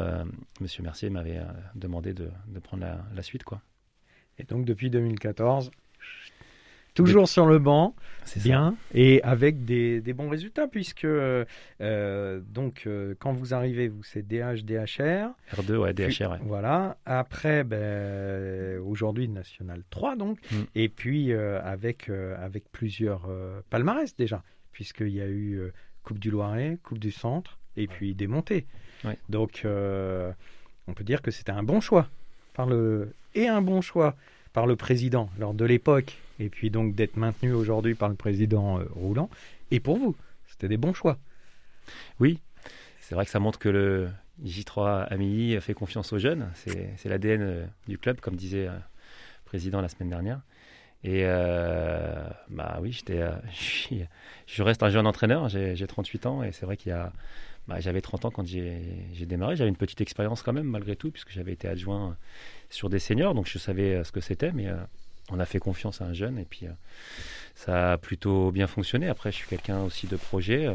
Monsieur 0.60 0.82
Mercier, 0.82 1.10
m'avait 1.10 1.40
demandé 1.74 2.14
de, 2.14 2.30
de 2.48 2.58
prendre 2.58 2.82
la, 2.82 3.04
la 3.14 3.22
suite. 3.22 3.44
quoi. 3.44 3.60
Et 4.38 4.44
donc 4.44 4.64
depuis 4.64 4.88
2014, 4.90 5.70
toujours 7.04 7.28
sur 7.28 7.46
le 7.46 7.58
banc, 7.58 7.94
bien, 8.36 8.76
et 8.94 9.22
avec 9.22 9.64
des, 9.64 10.00
bons 10.12 10.28
résultats, 10.28 10.68
puisque 10.68 11.04
euh, 11.04 11.44
donc 11.80 12.84
euh, 12.86 13.14
quand 13.18 13.32
vous 13.32 13.54
arrivez, 13.54 13.88
vous 13.88 14.02
c'est 14.02 14.26
DH, 14.26 14.64
DHR. 14.64 15.30
R2, 15.56 15.76
ouais, 15.76 15.94
DHR. 15.94 16.38
Voilà. 16.42 16.96
Après, 17.06 17.64
ben, 17.64 18.78
aujourd'hui 18.80 19.28
National 19.28 19.82
3, 19.90 20.16
donc, 20.16 20.38
mm. 20.50 20.56
et 20.74 20.88
puis 20.88 21.32
euh, 21.32 21.60
avec, 21.62 22.10
avec 22.10 22.70
plusieurs 22.70 23.28
palmarès 23.70 24.14
déjà, 24.16 24.42
puisqu'il 24.72 25.08
y 25.14 25.20
a 25.20 25.28
eu 25.28 25.60
Coupe 26.02 26.18
du 26.18 26.30
Loiret, 26.30 26.78
Coupe 26.82 26.98
du 26.98 27.10
Centre, 27.10 27.58
et 27.76 27.86
puis 27.86 28.14
des 28.14 28.26
montées. 28.26 28.66
Donc 29.28 29.62
on 29.64 30.94
peut 30.94 31.04
dire 31.04 31.22
que 31.22 31.30
c'était 31.30 31.52
un 31.52 31.62
bon 31.62 31.80
choix 31.80 32.08
par 32.54 32.66
le 32.66 33.14
et 33.34 33.46
un 33.46 33.62
bon 33.62 33.80
choix 33.80 34.16
par 34.52 34.66
le 34.66 34.76
président 34.76 35.30
lors 35.38 35.54
de 35.54 35.64
l'époque, 35.64 36.18
et 36.40 36.48
puis 36.48 36.70
donc 36.70 36.94
d'être 36.94 37.16
maintenu 37.16 37.52
aujourd'hui 37.52 37.94
par 37.94 38.08
le 38.08 38.14
président 38.14 38.80
euh, 38.80 38.84
Roulant, 38.94 39.30
et 39.70 39.78
pour 39.78 39.98
vous. 39.98 40.16
C'était 40.48 40.68
des 40.68 40.78
bons 40.78 40.94
choix. 40.94 41.18
Oui, 42.18 42.40
c'est 43.00 43.14
vrai 43.14 43.24
que 43.24 43.30
ça 43.30 43.38
montre 43.38 43.58
que 43.58 43.68
le 43.68 44.08
J3 44.44 45.06
Amilly 45.08 45.60
fait 45.60 45.74
confiance 45.74 46.12
aux 46.12 46.18
jeunes. 46.18 46.50
C'est 46.54 47.04
l'ADN 47.04 47.42
euh, 47.42 47.66
du 47.86 47.98
club, 47.98 48.20
comme 48.20 48.36
disait 48.36 48.66
euh, 48.66 48.72
le 48.72 49.44
président 49.44 49.80
la 49.80 49.88
semaine 49.88 50.08
dernière. 50.08 50.40
Et 51.02 51.24
bah 52.50 52.78
oui, 52.82 52.92
je, 54.46 54.62
reste 54.62 54.82
un 54.82 54.90
jeune 54.90 55.06
entraîneur, 55.06 55.48
j'ai 55.48 55.86
38 55.86 56.26
ans, 56.26 56.42
et 56.42 56.52
c'est 56.52 56.66
vrai 56.66 56.76
qu'il 56.76 56.90
y 56.90 56.92
a 56.92 57.10
bah, 57.68 57.80
j'avais 57.80 58.02
30 58.02 58.26
ans 58.26 58.30
quand 58.30 58.46
j'ai 58.46 58.82
démarré. 59.20 59.56
J'avais 59.56 59.70
une 59.70 59.78
petite 59.78 60.02
expérience 60.02 60.42
quand 60.42 60.52
même, 60.52 60.66
malgré 60.66 60.96
tout, 60.96 61.10
puisque 61.10 61.30
j'avais 61.30 61.52
été 61.52 61.68
adjoint 61.68 62.18
sur 62.68 62.90
des 62.90 62.98
seniors, 62.98 63.34
donc 63.34 63.46
je 63.46 63.56
savais 63.56 64.04
ce 64.04 64.12
que 64.12 64.20
c'était, 64.20 64.52
mais 64.52 64.66
on 65.30 65.38
a 65.38 65.44
fait 65.44 65.58
confiance 65.58 66.00
à 66.00 66.04
un 66.04 66.12
jeune 66.12 66.38
et 66.38 66.44
puis 66.44 66.66
euh, 66.66 66.72
ça 67.54 67.92
a 67.92 67.98
plutôt 67.98 68.52
bien 68.52 68.66
fonctionné. 68.66 69.08
Après, 69.08 69.30
je 69.32 69.36
suis 69.36 69.48
quelqu'un 69.48 69.82
aussi 69.82 70.06
de 70.06 70.16
projet. 70.16 70.74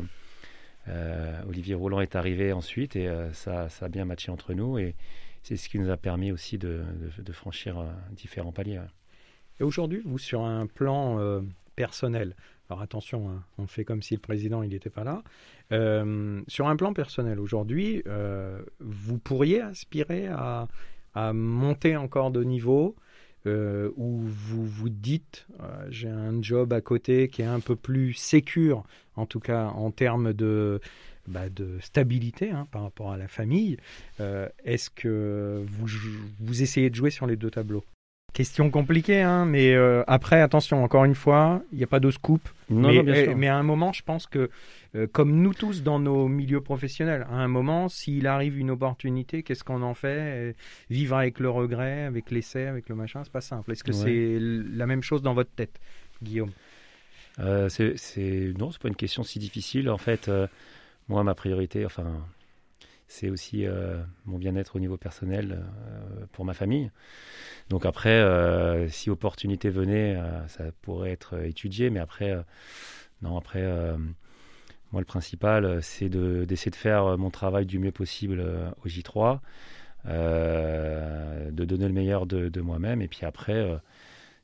Olivier 1.48 1.74
Roland 1.74 2.00
est 2.00 2.16
arrivé 2.16 2.54
ensuite 2.54 2.96
et 2.96 3.10
ça, 3.34 3.70
ça, 3.70 3.88
a 3.88 3.90
bien 3.90 4.06
matché 4.06 4.32
entre 4.32 4.54
nous 4.54 4.78
et 4.78 4.94
c'est 5.42 5.58
ce 5.58 5.68
qui 5.68 5.80
nous 5.80 5.90
a 5.90 5.98
permis 5.98 6.32
aussi 6.32 6.60
de, 6.60 6.84
franchir 7.32 7.84
différents 8.12 8.52
paliers. 8.52 8.82
Et 9.60 9.64
aujourd'hui, 9.64 10.04
vous, 10.06 10.20
sur 10.20 10.44
un 10.44 10.68
plan 10.68 11.42
personnel, 11.76 12.36
alors 12.70 12.82
attention, 12.82 13.30
hein, 13.30 13.44
on 13.58 13.68
fait 13.68 13.86
comme 13.86 14.02
si 14.02 14.16
le 14.16 14.20
président 14.20 14.64
n'était 14.64 14.90
pas 14.90 15.04
là. 15.04 15.24
Euh, 15.72 16.42
sur 16.48 16.68
un 16.68 16.76
plan 16.76 16.94
personnel, 16.94 17.40
aujourd'hui, 17.40 18.02
euh, 18.08 18.62
vous 18.80 19.20
pourriez 19.20 19.62
aspirer 19.62 20.28
à, 20.28 20.68
monter 21.32 21.96
encore 21.96 22.30
de 22.30 22.44
niveau, 22.44 22.94
euh, 23.48 23.92
où 23.96 24.20
vous 24.22 24.66
vous 24.66 24.90
dites 24.90 25.46
euh, 25.62 25.88
j'ai 25.90 26.10
un 26.10 26.42
job 26.42 26.74
à 26.74 26.82
côté 26.82 27.28
qui 27.28 27.42
est 27.42 27.46
un 27.46 27.60
peu 27.60 27.75
plus 27.75 28.14
sécure, 28.14 28.84
en 29.16 29.25
tout 29.25 29.40
cas 29.40 29.68
en 29.68 29.92
termes 29.92 30.34
de, 30.34 30.80
bah, 31.28 31.50
de 31.50 31.78
stabilité 31.80 32.52
hein, 32.52 32.68
par 32.72 32.84
rapport 32.84 33.12
à 33.12 33.18
la 33.18 33.28
famille. 33.28 33.78
Euh, 34.20 34.50
Est-ce 34.64 34.90
que 34.90 35.64
vous, 35.68 35.88
vous 36.40 36.62
essayez 36.62 36.90
de 36.90 36.96
jouer 36.96 37.10
sur 37.12 37.28
les 37.28 37.36
deux 37.36 37.52
tableaux? 37.52 37.84
Question 38.36 38.70
compliquée, 38.70 39.22
hein, 39.22 39.46
mais 39.46 39.74
euh, 39.74 40.04
après, 40.08 40.42
attention, 40.42 40.84
encore 40.84 41.06
une 41.06 41.15
fois, 41.15 41.62
il 41.72 41.77
n'y 41.77 41.86
a 41.86 41.88
pas 41.88 42.01
de 42.01 42.12
scoop. 42.12 42.42
Non, 42.70 42.89
mais, 42.89 42.96
non, 42.98 43.04
bien 43.04 43.13
euh, 43.13 43.24
sûr. 43.24 43.38
mais 43.38 43.48
à 43.48 43.56
un 43.56 43.63
moment, 43.63 43.94
je 43.94 44.04
pense 44.04 44.27
que, 44.27 44.50
euh, 44.94 45.08
comme 45.10 45.42
nous 45.42 45.54
tous 45.54 45.84
dans 45.84 46.00
nos 46.00 46.27
milieux 46.27 46.60
professionnels, 46.60 47.25
à 47.32 47.36
un 47.36 47.48
moment, 47.48 47.88
s'il 47.88 48.27
arrive 48.27 48.60
une 48.60 48.72
opportunité, 48.72 49.42
qu'est-ce 49.42 49.63
qu'on 49.63 49.82
en 49.82 49.94
fait? 49.94 50.54
Vivre 50.89 51.15
avec 51.15 51.39
le 51.39 51.50
regret, 51.50 52.04
avec 52.04 52.30
l'essai, 52.30 52.65
avec 52.68 52.89
le 52.89 52.96
machin, 52.96 53.22
c'est 53.24 53.32
pas 53.32 53.39
simple. 53.39 53.72
Est-ce 53.72 53.86
que 53.86 53.94
Ouais. 53.94 54.04
c'est 54.04 54.38
la 54.77 54.86
même 54.86 55.01
chose 55.01 55.22
dans 55.22 55.34
votre 55.34 55.51
tête, 55.51 55.80
Guillaume? 56.22 56.51
Euh, 57.39 57.70
c'est, 57.70 57.98
c'est... 57.98 58.54
Non, 58.60 58.70
c'est 58.70 58.82
pas 58.82 58.89
une 58.89 58.98
question 58.98 59.24
si 59.24 59.39
difficile. 59.39 59.89
En 59.89 59.98
fait, 59.98 60.27
euh, 60.27 60.48
moi, 61.08 61.24
ma 61.24 61.36
priorité, 61.36 61.86
enfin, 61.86 62.12
c'est 63.08 63.30
aussi 63.30 63.66
euh, 63.66 64.02
mon 64.26 64.38
bien-être 64.38 64.76
au 64.76 64.80
niveau 64.80 64.98
personnel 64.98 65.60
euh, 65.62 66.26
pour 66.32 66.46
ma 66.46 66.54
famille. 66.54 66.92
Donc 67.70 67.86
après, 67.86 68.10
euh, 68.10 68.90
si 68.90 69.10
opportunité 69.10 69.70
venait, 69.70 70.18
ça 70.48 70.66
pourrait 70.82 71.12
être 71.12 71.44
étudié. 71.44 71.90
Mais 71.90 72.00
après, 72.00 72.36
non, 73.22 73.38
après, 73.38 73.64
moi, 74.92 75.02
le 75.02 75.06
principal, 75.06 75.82
c'est 75.82 76.10
de, 76.10 76.46
d'essayer 76.46 76.72
de 76.72 76.76
faire 76.76 77.18
mon 77.18 77.30
travail 77.30 77.66
du 77.66 77.80
mieux 77.80 77.92
possible 77.92 78.44
au 78.84 78.88
J3, 78.88 79.40
euh, 80.08 81.52
de 81.52 81.66
donner 81.66 81.88
le 81.88 81.94
meilleur 81.94 82.26
de, 82.28 82.50
de 82.50 82.62
moi-même. 82.62 83.02
Et 83.02 83.08
puis 83.08 83.26
après, 83.26 83.68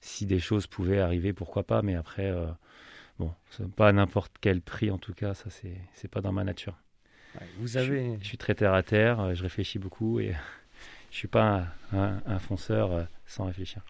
si 0.02 0.26
des 0.26 0.40
choses 0.40 0.68
pouvaient 0.68 1.00
arriver, 1.00 1.34
pourquoi 1.34 1.64
pas. 1.64 1.82
Mais 1.84 1.96
après, 1.96 2.34
bon, 3.20 3.34
pas 3.76 3.90
à 3.90 3.92
n'importe 3.92 4.34
quel 4.42 4.62
prix 4.62 4.90
en 4.92 4.98
tout 4.98 5.14
cas. 5.14 5.34
Ça, 5.36 5.50
c'est 5.50 6.08
pas 6.08 6.22
dans 6.22 6.32
ma 6.32 6.44
nature. 6.44 6.76
Vous 7.60 7.68
Je 7.68 7.78
avez. 7.80 8.12
suis, 8.14 8.20
je 8.22 8.28
suis 8.28 8.38
très 8.38 8.56
terre 8.56 8.74
à 8.74 8.84
terre, 8.84 9.20
euh, 9.20 9.34
je 9.36 9.44
réfléchis 9.44 9.80
beaucoup 9.80 10.20
et 10.20 10.34
je 11.12 11.18
suis 11.18 11.28
pas 11.28 11.68
un, 11.94 11.98
un- 11.98 12.22
un 12.26 12.40
fonceur 12.40 12.92
euh, 12.92 13.04
sans 13.28 13.46
réfléchir. 13.46 13.82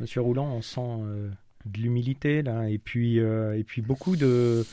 Monsieur 0.00 0.20
Roulant, 0.20 0.46
on 0.52 0.62
sent 0.62 0.80
euh, 0.80 1.30
de 1.66 1.78
l'humilité 1.80 2.42
là, 2.42 2.68
et 2.68 2.78
puis 2.78 3.18
euh, 3.20 3.58
et 3.58 3.64
puis 3.64 3.82
beaucoup 3.82 4.16
de 4.16 4.64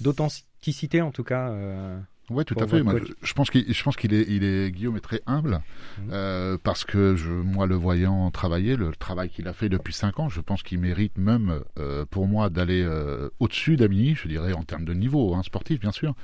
d'authenticité 0.00 1.00
en 1.00 1.10
tout 1.10 1.24
cas. 1.24 1.50
euh, 1.50 1.98
Ouais, 2.30 2.44
tout 2.44 2.54
à 2.58 2.66
fait. 2.66 2.82
Moi, 2.82 2.94
je, 3.06 3.12
je 3.22 3.32
pense 3.34 3.50
qu'il, 3.50 3.70
je 3.72 3.82
pense 3.82 3.96
qu'il 3.96 4.14
est, 4.14 4.24
il 4.28 4.44
est, 4.44 4.70
Guillaume 4.70 4.96
est 4.96 5.00
très 5.00 5.20
humble 5.26 5.60
Mhm. 5.98 6.08
euh, 6.12 6.58
parce 6.62 6.84
que 6.84 7.14
je, 7.16 7.30
moi, 7.30 7.66
le 7.66 7.74
voyant 7.74 8.30
travailler, 8.30 8.76
le 8.76 8.92
travail 8.92 9.28
qu'il 9.28 9.46
a 9.46 9.52
fait 9.52 9.68
depuis 9.68 9.92
cinq 9.92 10.18
ans, 10.18 10.28
je 10.28 10.40
pense 10.40 10.62
qu'il 10.62 10.78
mérite 10.80 11.18
même, 11.18 11.60
euh, 11.78 12.04
pour 12.10 12.26
moi, 12.26 12.48
d'aller 12.50 12.82
euh, 12.82 13.28
au-dessus 13.40 13.76
d'Amini, 13.76 14.14
je 14.14 14.26
dirais 14.26 14.54
en 14.54 14.62
termes 14.62 14.84
de 14.84 14.94
niveau 14.94 15.34
hein, 15.34 15.42
sportif, 15.42 15.80
bien 15.80 15.92
sûr. 15.92 16.14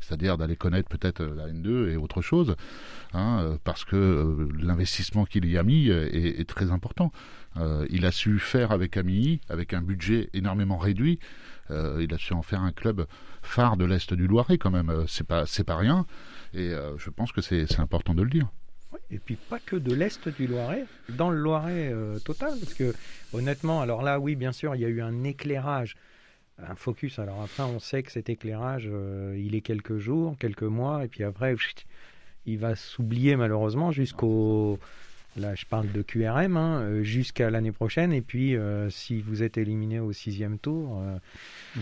C'est-à-dire 0.00 0.38
d'aller 0.38 0.56
connaître 0.56 0.88
peut-être 0.88 1.22
la 1.22 1.48
N2 1.48 1.90
et 1.90 1.96
autre 1.96 2.22
chose, 2.22 2.56
hein, 3.12 3.58
parce 3.64 3.84
que 3.84 4.48
l'investissement 4.58 5.26
qu'il 5.26 5.44
y 5.46 5.58
a 5.58 5.62
mis 5.62 5.88
est, 5.90 6.40
est 6.40 6.48
très 6.48 6.70
important. 6.70 7.12
Il 7.90 8.06
a 8.06 8.10
su 8.10 8.38
faire 8.38 8.72
avec 8.72 8.96
Amini, 8.96 9.40
avec 9.50 9.74
un 9.74 9.82
budget 9.82 10.30
énormément 10.32 10.78
réduit, 10.78 11.18
euh, 11.70 12.02
il 12.02 12.12
a 12.14 12.18
su 12.18 12.32
en 12.32 12.42
faire 12.42 12.62
un 12.62 12.72
club 12.72 13.06
phare 13.42 13.76
de 13.76 13.84
l'Est 13.84 14.12
du 14.14 14.26
Loiret 14.26 14.58
quand 14.58 14.70
même. 14.70 14.90
Euh, 14.90 15.04
C'est 15.06 15.26
pas, 15.26 15.46
c'est 15.46 15.64
pas 15.64 15.76
rien. 15.76 16.06
Et 16.52 16.70
euh, 16.70 16.96
je 16.98 17.10
pense 17.10 17.32
que 17.32 17.40
c'est, 17.40 17.78
important 17.78 18.14
de 18.14 18.22
le 18.22 18.30
dire. 18.30 18.48
Et 19.10 19.18
puis 19.18 19.36
pas 19.36 19.58
que 19.60 19.76
de 19.76 19.94
l'Est 19.94 20.28
du 20.28 20.46
Loiret, 20.46 20.84
dans 21.10 21.30
le 21.30 21.38
Loiret 21.38 21.94
total, 22.24 22.58
parce 22.58 22.74
que 22.74 22.92
honnêtement, 23.32 23.80
alors 23.80 24.02
là, 24.02 24.18
oui, 24.18 24.34
bien 24.34 24.52
sûr, 24.52 24.74
il 24.74 24.80
y 24.80 24.84
a 24.84 24.88
eu 24.88 25.00
un 25.00 25.22
éclairage, 25.22 25.96
un 26.58 26.74
focus. 26.74 27.20
Alors 27.20 27.40
après, 27.40 27.62
on 27.62 27.78
sait 27.78 28.02
que 28.02 28.10
cet 28.10 28.28
éclairage, 28.28 28.90
il 29.36 29.54
est 29.54 29.60
quelques 29.60 29.98
jours, 29.98 30.36
quelques 30.38 30.64
mois, 30.64 31.04
et 31.04 31.08
puis 31.08 31.22
après, 31.22 31.54
il 32.46 32.58
va 32.58 32.74
s'oublier 32.74 33.36
malheureusement 33.36 33.92
jusqu'au... 33.92 34.78
Là, 35.36 35.54
je 35.54 35.64
parle 35.64 35.90
de 35.92 36.02
QRM, 36.02 36.56
hein, 36.56 36.80
euh, 36.82 37.02
jusqu'à 37.02 37.50
l'année 37.50 37.72
prochaine. 37.72 38.12
Et 38.12 38.20
puis, 38.20 38.56
euh, 38.56 38.90
si 38.90 39.20
vous 39.20 39.42
êtes 39.42 39.58
éliminé 39.58 40.00
au 40.00 40.12
sixième 40.12 40.58
tour, 40.58 40.98
euh, 41.00 41.16
Mm. 41.76 41.80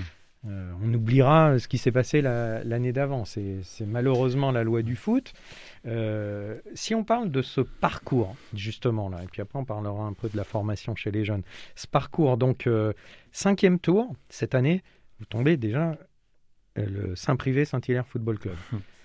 euh, 0.48 0.72
on 0.84 0.92
oubliera 0.94 1.58
ce 1.58 1.66
qui 1.66 1.78
s'est 1.78 1.90
passé 1.90 2.20
la- 2.20 2.62
l'année 2.62 2.92
d'avant. 2.92 3.24
C'est 3.24 3.62
malheureusement 3.86 4.52
la 4.52 4.64
loi 4.64 4.82
du 4.82 4.96
foot. 4.96 5.32
Euh, 5.86 6.58
si 6.74 6.94
on 6.94 7.04
parle 7.04 7.30
de 7.30 7.40
ce 7.42 7.62
parcours, 7.62 8.36
justement, 8.54 9.08
là, 9.08 9.22
et 9.22 9.26
puis 9.26 9.40
après 9.42 9.58
on 9.58 9.64
parlera 9.64 10.04
un 10.04 10.12
peu 10.12 10.28
de 10.28 10.36
la 10.36 10.44
formation 10.44 10.94
chez 10.94 11.10
les 11.10 11.24
jeunes, 11.24 11.42
ce 11.74 11.86
parcours, 11.86 12.36
donc 12.36 12.66
euh, 12.66 12.92
cinquième 13.32 13.78
tour, 13.78 14.14
cette 14.28 14.54
année, 14.54 14.82
vous 15.18 15.24
tombez 15.24 15.56
déjà 15.56 15.96
le 16.76 17.16
Saint-Privé 17.16 17.64
Saint-Hilaire 17.64 18.06
Football 18.06 18.38
Club. 18.38 18.54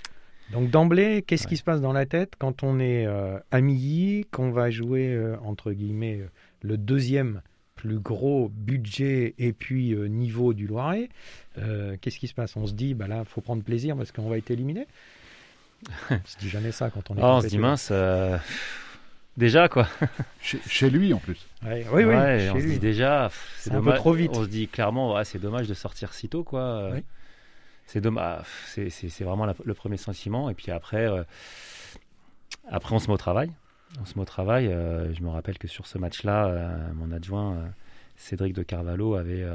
Donc 0.52 0.70
d'emblée, 0.70 1.24
qu'est-ce 1.26 1.48
qui 1.48 1.58
se 1.58 1.64
passe 1.64 1.82
dans 1.82 1.94
la 1.94 2.06
tête 2.06 2.34
quand 2.38 2.64
on 2.64 2.80
est 2.80 3.06
euh, 3.08 3.40
à 3.52 3.62
Milly, 3.62 4.26
qu'on 4.32 4.52
va 4.52 4.70
jouer, 4.70 5.08
euh, 5.14 5.36
entre 5.44 5.72
guillemets, 5.72 6.20
euh, 6.22 6.28
le 6.62 6.78
deuxième 6.78 7.42
plus 7.76 7.98
gros 8.00 8.50
budget 8.54 9.34
et 9.40 9.52
puis 9.52 9.94
euh, 9.94 10.08
niveau 10.08 10.54
du 10.54 10.68
Loiret 10.68 11.10
Euh, 11.58 11.98
Qu'est-ce 12.00 12.20
qui 12.20 12.28
se 12.28 12.34
passe? 12.34 12.56
On 12.56 12.66
se 12.68 12.74
dit, 12.74 12.94
bah 12.94 13.08
là, 13.08 13.24
faut 13.26 13.42
prendre 13.42 13.64
plaisir 13.64 13.96
parce 13.98 14.12
qu'on 14.12 14.30
va 14.30 14.38
être 14.38 14.52
éliminé 14.52 14.86
On 16.12 16.20
se 16.26 16.38
dit 16.38 16.50
jamais 16.50 16.72
ça 16.72 16.90
quand 16.90 17.10
on 17.12 17.16
est 17.16 17.22
Ah, 17.22 17.36
on 17.36 17.42
se 17.42 17.48
dit 17.48 17.58
mince, 17.58 17.90
euh, 17.92 18.38
déjà 19.38 19.68
quoi. 19.68 19.88
Chez, 20.42 20.60
chez 20.68 20.90
lui 20.90 21.14
en 21.14 21.18
plus. 21.20 21.46
Ouais, 21.66 21.86
oui, 21.92 22.04
oui, 22.04 22.14
Ouais, 22.16 22.50
on 22.54 22.60
se 22.60 22.66
dit 22.66 22.80
déjà, 22.80 23.32
C'est 23.58 23.72
un 23.72 23.76
peu 23.76 23.80
dommage. 23.86 24.00
trop 24.00 24.14
vite. 24.14 24.32
On 24.34 24.44
se 24.44 24.50
dit 24.50 24.68
clairement, 24.68 25.16
ouais, 25.16 25.26
c'est 25.26 25.40
dommage 25.40 25.68
de 25.68 25.74
sortir 25.74 26.14
si 26.14 26.30
tôt 26.30 26.44
quoi. 26.44 26.90
Oui. 26.94 27.04
C'est 27.86 28.02
dommage. 28.02 28.46
C'est, 28.68 28.90
c'est- 28.90 29.24
vraiment 29.24 29.46
le 29.46 29.74
premier 29.74 29.98
sentiment. 29.98 30.50
Et 30.50 30.54
puis 30.54 30.72
après, 30.72 31.06
euh, 31.08 31.24
après 32.70 32.96
on 32.96 33.00
se 33.00 33.08
met 33.08 33.14
au 33.14 33.18
travail. 33.18 33.52
On 34.02 34.06
se 34.06 34.16
met 34.16 34.22
au 34.22 34.26
travail. 34.26 34.68
euh, 34.68 35.14
je 35.14 35.22
me 35.22 35.30
rappelle 35.30 35.58
que 35.58 35.68
sur 35.68 35.86
ce 35.86 35.98
match-là, 35.98 36.48
euh, 36.48 36.94
mon 36.96 37.12
adjoint 37.12 37.58
Cédric 38.16 38.54
de 38.54 38.64
Carvalho 38.64 39.16
avait 39.16 39.46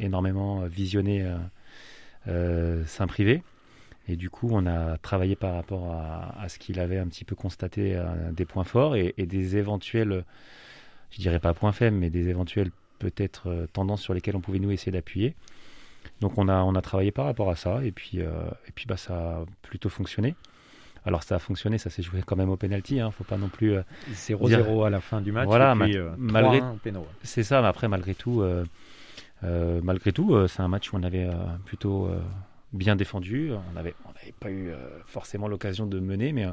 énormément 0.00 0.62
visionné 0.62 1.30
Saint-Privé. 2.26 3.42
Et 4.08 4.16
du 4.16 4.30
coup, 4.30 4.48
on 4.50 4.66
a 4.66 4.98
travaillé 4.98 5.36
par 5.36 5.54
rapport 5.54 5.92
à, 5.92 6.48
ce 6.48 6.58
qu'il 6.58 6.80
avait 6.80 6.98
un 6.98 7.06
petit 7.06 7.24
peu 7.24 7.36
constaté 7.36 8.02
des 8.32 8.44
points 8.44 8.64
forts 8.64 8.96
et, 8.96 9.14
et 9.18 9.26
des 9.26 9.56
éventuels, 9.56 10.24
je 11.10 11.18
dirais 11.18 11.38
pas 11.38 11.54
points 11.54 11.72
faibles, 11.72 11.96
mais 11.96 12.10
des 12.10 12.28
éventuelles 12.28 12.70
peut-être 12.98 13.66
tendances 13.72 14.02
sur 14.02 14.14
lesquelles 14.14 14.36
on 14.36 14.40
pouvait 14.40 14.58
nous 14.58 14.70
essayer 14.72 14.90
d'appuyer. 14.92 15.34
Donc 16.20 16.38
on 16.38 16.48
a, 16.48 16.62
on 16.62 16.74
a 16.74 16.82
travaillé 16.82 17.10
par 17.10 17.24
rapport 17.26 17.50
à 17.50 17.56
ça 17.56 17.84
et 17.84 17.90
puis, 17.92 18.20
euh, 18.20 18.30
et 18.68 18.72
puis 18.72 18.86
bah, 18.86 18.96
ça 18.96 19.14
a 19.14 19.44
plutôt 19.62 19.88
fonctionné. 19.88 20.34
Alors 21.04 21.24
ça 21.24 21.34
a 21.34 21.38
fonctionné, 21.40 21.78
ça 21.78 21.90
s'est 21.90 22.02
joué 22.02 22.22
quand 22.24 22.36
même 22.36 22.48
au 22.50 22.56
penalty, 22.56 23.00
hein, 23.00 23.10
faut 23.10 23.24
pas 23.24 23.36
non 23.36 23.48
plus... 23.48 23.72
euh, 23.74 23.82
0-0 24.12 24.86
à 24.86 24.90
la 24.90 25.00
fin 25.00 25.20
du 25.20 25.32
match. 25.32 25.46
Voilà, 25.46 25.74
et 25.74 25.78
puis, 25.80 25.96
euh, 25.96 26.10
malgré- 26.16 26.60
3-1 26.60 26.74
au 26.74 26.76
péno. 26.76 27.06
c'est 27.24 27.42
ça, 27.42 27.60
mais 27.60 27.66
après, 27.66 27.88
malgré 27.88 28.14
tout, 28.14 28.40
euh, 28.40 28.64
euh, 29.42 29.80
malgré 29.82 30.12
tout, 30.12 30.46
c'est 30.46 30.60
un 30.62 30.68
match 30.68 30.92
où 30.92 30.96
on 30.96 31.02
avait 31.02 31.28
plutôt 31.64 32.08
bien 32.72 32.94
défendu. 32.94 33.50
On 33.52 33.72
n'avait 33.72 33.94
on 34.04 34.12
pas 34.38 34.50
eu 34.52 34.70
forcément 35.06 35.48
l'occasion 35.48 35.86
de 35.86 35.98
mener, 35.98 36.32
mais, 36.32 36.46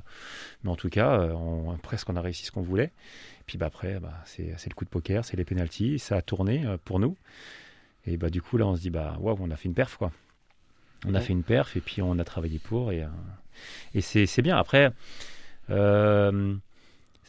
mais 0.64 0.72
en 0.72 0.76
tout 0.76 0.90
cas, 0.90 1.20
on, 1.36 1.78
presque 1.78 2.10
on 2.10 2.16
a 2.16 2.22
réussi 2.22 2.46
ce 2.46 2.52
qu'on 2.52 2.64
voulait. 2.64 2.92
Puis 3.46 3.60
bah, 3.60 3.68
après, 3.68 4.00
bah, 4.00 4.14
c'est 4.26 4.48
le 4.68 4.74
coup 4.74 4.86
de 4.86 4.90
poker, 4.90 5.24
c'est 5.24 5.38
les 5.38 5.46
pénalties, 5.46 6.00
ça 6.00 6.16
a 6.18 6.22
tourné 6.24 6.66
pour 6.86 7.00
nous. 7.00 7.16
Et 8.12 8.18
bah, 8.18 8.30
du 8.30 8.42
coup, 8.42 8.58
là, 8.58 8.66
on 8.66 8.76
se 8.76 8.82
dit, 8.82 8.90
bah, 8.90 9.16
waouh, 9.20 9.38
on 9.40 9.52
a 9.52 9.56
fait 9.56 9.68
une 9.68 9.76
perf, 9.76 9.98
quoi. 9.98 10.12
On 11.06 11.14
a 11.16 11.20
fait 11.22 11.32
une 11.34 11.44
perf 11.44 11.78
et 11.78 11.82
puis 11.82 12.02
on 12.02 12.18
a 12.18 12.24
travaillé 12.24 12.60
pour. 12.60 12.92
Et, 12.92 13.04
euh, 13.04 13.08
et 13.94 14.02
c'est 14.02 14.26
c'est 14.26 14.42
bien. 14.42 14.58
Après, 14.58 14.92
euh, 15.70 16.56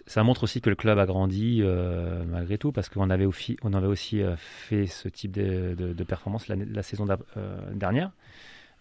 ça 0.07 0.23
montre 0.25 0.43
aussi 0.45 0.61
que 0.61 0.71
le 0.71 0.77
club 0.77 0.99
a 0.99 1.07
grandi 1.07 1.61
euh, 1.63 2.25
malgré 2.27 2.59
tout, 2.59 2.73
parce 2.73 2.89
qu'on 2.89 3.11
avait, 3.11 3.27
aussi- 3.27 3.57
on 3.63 3.73
avait 3.75 3.87
aussi 3.87 4.23
fait 4.37 4.87
ce 4.87 5.09
type 5.09 5.33
de, 5.33 5.75
de- 5.79 5.93
de 5.93 6.05
performance 6.05 6.49
la 6.49 6.83
saison 6.83 7.07
euh, 7.37 7.61
dernière, 7.75 8.11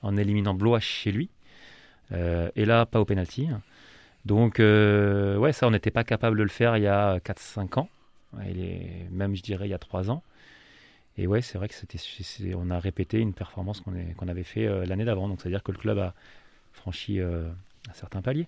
en 0.01 0.15
éliminant 0.17 0.53
Blois 0.55 0.79
chez 0.79 1.11
lui. 1.11 1.29
Et 2.11 2.65
là, 2.65 2.85
pas 2.87 2.99
au 2.99 3.05
penalty. 3.05 3.47
Donc, 4.25 4.59
euh, 4.59 5.37
ouais, 5.37 5.53
ça, 5.53 5.67
on 5.67 5.71
n'était 5.71 5.91
pas 5.91 6.03
capable 6.03 6.37
de 6.37 6.43
le 6.43 6.49
faire 6.49 6.77
il 6.77 6.83
y 6.83 6.87
a 6.87 7.19
4-5 7.19 7.77
ans. 7.77 7.89
Même, 9.11 9.35
je 9.35 9.43
dirais, 9.43 9.67
il 9.67 9.71
y 9.71 9.75
a 9.75 9.77
3 9.79 10.09
ans. 10.09 10.23
Et 11.17 11.27
ouais, 11.27 11.41
c'est 11.41 11.57
vrai 11.57 11.67
que 11.67 11.75
c'était, 11.75 11.99
on 12.55 12.69
a 12.69 12.79
répété 12.79 13.19
une 13.19 13.33
performance 13.33 13.81
qu'on, 13.81 14.27
avait 14.27 14.43
fait 14.43 14.67
euh, 14.67 14.85
l'année 14.85 15.05
d'avant. 15.05 15.27
Donc, 15.27 15.41
c'est-à-dire 15.41 15.63
que 15.63 15.71
le 15.71 15.77
club 15.77 15.97
a 15.99 16.13
franchi 16.71 17.19
euh, 17.19 17.49
un 17.89 17.93
certain 17.93 18.21
palier. 18.21 18.47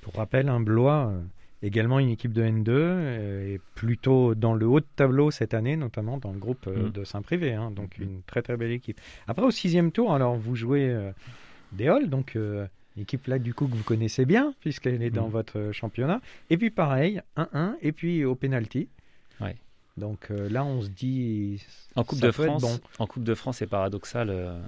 Pour 0.00 0.14
rappel, 0.14 0.48
un 0.48 0.60
Blois, 0.60 1.08
euh, 1.12 1.22
également 1.62 1.98
une 2.00 2.08
équipe 2.08 2.32
de 2.32 2.42
N2, 2.42 2.68
euh, 2.70 3.54
et 3.54 3.60
plutôt 3.74 4.34
dans 4.34 4.54
le 4.54 4.66
haut 4.66 4.80
de 4.80 4.86
tableau 4.96 5.30
cette 5.30 5.54
année, 5.54 5.76
notamment 5.76 6.18
dans 6.18 6.32
le 6.32 6.38
groupe 6.38 6.66
Mhm. 6.66 6.90
de 6.90 7.04
Saint-Privé. 7.04 7.52
hein, 7.52 7.70
donc 7.70 7.98
Mhm. 7.98 8.04
une 8.08 8.22
très 8.22 8.42
très 8.42 8.56
belle 8.56 8.72
équipe. 8.72 9.00
Après, 9.28 9.44
au 9.44 9.50
sixième 9.52 9.92
tour, 9.92 10.12
alors 10.12 10.36
vous 10.36 10.56
jouez 10.56 11.12
des 11.72 11.86
Halls, 11.88 12.08
donc 12.08 12.36
équipe 12.96 13.28
là 13.28 13.38
du 13.38 13.54
coup 13.54 13.68
que 13.68 13.76
vous 13.76 13.84
connaissez 13.84 14.24
bien, 14.24 14.54
puisqu'elle 14.60 15.00
est 15.02 15.10
dans 15.10 15.26
Mhm. 15.26 15.32
votre 15.32 15.70
championnat. 15.72 16.20
Et 16.48 16.56
puis 16.58 16.70
pareil, 16.70 17.20
1-1, 17.36 17.76
et 17.82 17.92
puis 17.92 18.24
au 18.24 18.34
penalty. 18.34 18.88
Ouais. 19.40 19.56
Donc 19.96 20.30
euh, 20.30 20.48
là, 20.48 20.64
on 20.64 20.82
se 20.82 20.88
dit. 20.88 21.62
En 21.96 22.04
Coupe 22.04 22.20
de 22.20 22.30
France, 22.30 22.80
en 22.98 23.06
Coupe 23.06 23.24
de 23.24 23.34
France, 23.34 23.58
c'est 23.58 23.66
paradoxal. 23.66 24.30
Euh, 24.30 24.58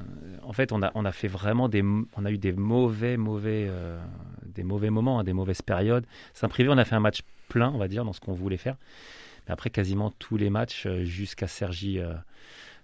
en 0.43 0.53
fait, 0.53 0.73
on 0.73 0.83
a, 0.83 0.91
on 0.95 1.05
a 1.05 1.13
fait 1.13 1.29
vraiment 1.29 1.69
des, 1.69 1.83
on 1.83 2.25
a 2.25 2.31
eu 2.31 2.39
des 2.39 2.53
mauvais, 2.53 3.17
mauvais, 3.17 3.67
euh, 3.69 3.99
des 4.47 4.65
mauvais 4.65 4.91
moments, 4.91 5.19
hein, 5.21 5.25
des 5.25 5.33
mauvaises 5.33 5.63
périodes. 5.63 6.05
Saint-Privé, 6.35 6.69
on 6.71 6.79
a 6.79 6.85
fait 6.85 6.95
un 6.95 7.01
match 7.01 7.23
plein, 7.49 7.71
on 7.71 7.79
va 7.79 7.89
dire, 7.89 8.05
dans 8.05 8.13
ce 8.13 8.21
qu'on 8.21 8.33
voulait 8.33 8.57
faire. 8.57 8.77
Mais 9.47 9.53
après, 9.53 9.71
quasiment 9.71 10.11
tous 10.11 10.37
les 10.37 10.51
matchs 10.51 10.87
jusqu'à 11.03 11.49
Sergi, 11.49 11.99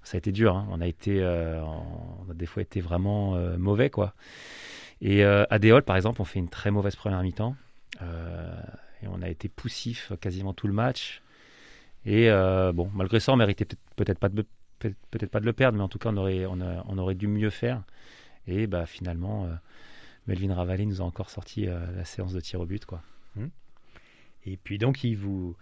ça 0.03 0.17
a 0.17 0.19
été 0.19 0.33
dur. 0.33 0.57
Hein. 0.57 0.67
On 0.71 0.81
a 0.81 0.87
été, 0.89 1.23
on 1.23 2.31
a 2.31 2.35
des 2.35 2.47
fois 2.47 2.63
été 2.63 2.81
vraiment 2.81 3.39
mauvais, 3.59 3.91
quoi. 3.91 4.15
Et 5.01 5.23
à 5.23 5.59
Déol, 5.61 5.83
par 5.83 5.95
exemple, 5.95 6.21
on 6.21 6.25
fait 6.25 6.41
une 6.41 6.49
très 6.49 6.73
mauvaise 6.73 6.97
première 6.97 7.23
mi-temps. 7.23 7.55
et 8.01 9.07
on 9.07 9.23
a 9.23 9.29
été 9.29 9.49
poussif 9.49 10.13
quasiment 10.21 10.53
tout 10.53 10.67
le 10.67 10.73
match. 10.73 11.23
Et 12.09 12.31
euh, 12.31 12.73
bon, 12.73 12.91
malgré 12.95 13.21
ça, 13.21 13.35
on 13.35 13.37
méritait 13.37 13.67
peut-être 13.97 14.19
pas 14.19 14.31
de 14.31 14.43
peut-être 14.79 15.31
pas 15.31 15.41
de 15.41 15.45
le 15.45 15.53
perdre, 15.53 15.77
mais 15.77 15.85
en 15.85 15.89
tout 15.89 15.99
cas, 15.99 16.09
on 16.09 16.17
aurait, 16.17 16.47
on, 16.47 16.99
aurait 16.99 17.15
dû 17.15 17.27
mieux 17.27 17.51
faire. 17.51 17.83
Et 18.47 18.67
bah, 18.67 18.87
finalement, 18.87 19.45
euh, 19.45 19.49
Melvin 20.27 20.55
Ravalli 20.55 20.87
nous 20.87 21.03
a 21.03 21.05
encore 21.05 21.29
sorti 21.29 21.67
euh, 21.67 21.79
la 21.95 22.07
séance 22.07 22.33
de 22.33 22.41
tir 22.41 22.61
au 22.61 22.65
but. 22.65 22.87
Quoi. 22.87 23.03
Hum. 23.37 23.51
Et 24.47 24.57
puis 24.57 24.79
donc, 24.79 25.05
il 25.05 25.17
vous, 25.17 25.55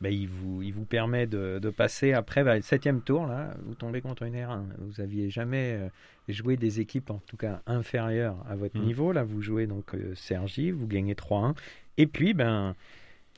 bah, 0.00 0.10
il 0.10 0.26
vous, 0.26 0.62
il 0.62 0.72
vous 0.72 0.86
permet 0.86 1.28
de, 1.28 1.60
passer 1.76 2.14
après 2.14 2.42
bah, 2.42 2.56
le 2.56 2.62
septième 2.62 3.02
tour. 3.02 3.26
Là, 3.26 3.54
vous 3.64 3.76
tombez 3.76 4.00
contre 4.00 4.24
une 4.24 4.34
R1. 4.34 4.64
Vous 4.78 5.00
aviez 5.00 5.30
jamais 5.30 5.88
joué 6.28 6.56
des 6.56 6.80
équipes, 6.80 7.10
en 7.10 7.20
tout 7.28 7.36
cas 7.36 7.62
inférieures 7.66 8.44
à 8.48 8.56
votre 8.56 8.76
hum. 8.76 8.86
niveau. 8.86 9.12
Là, 9.12 9.22
vous 9.22 9.40
jouez 9.40 9.68
donc 9.68 9.94
Sergi, 10.16 10.72
vous 10.72 10.88
gagnez 10.88 11.14
3-1. 11.14 11.54
Et 11.96 12.08
puis, 12.08 12.34
ben 12.34 12.74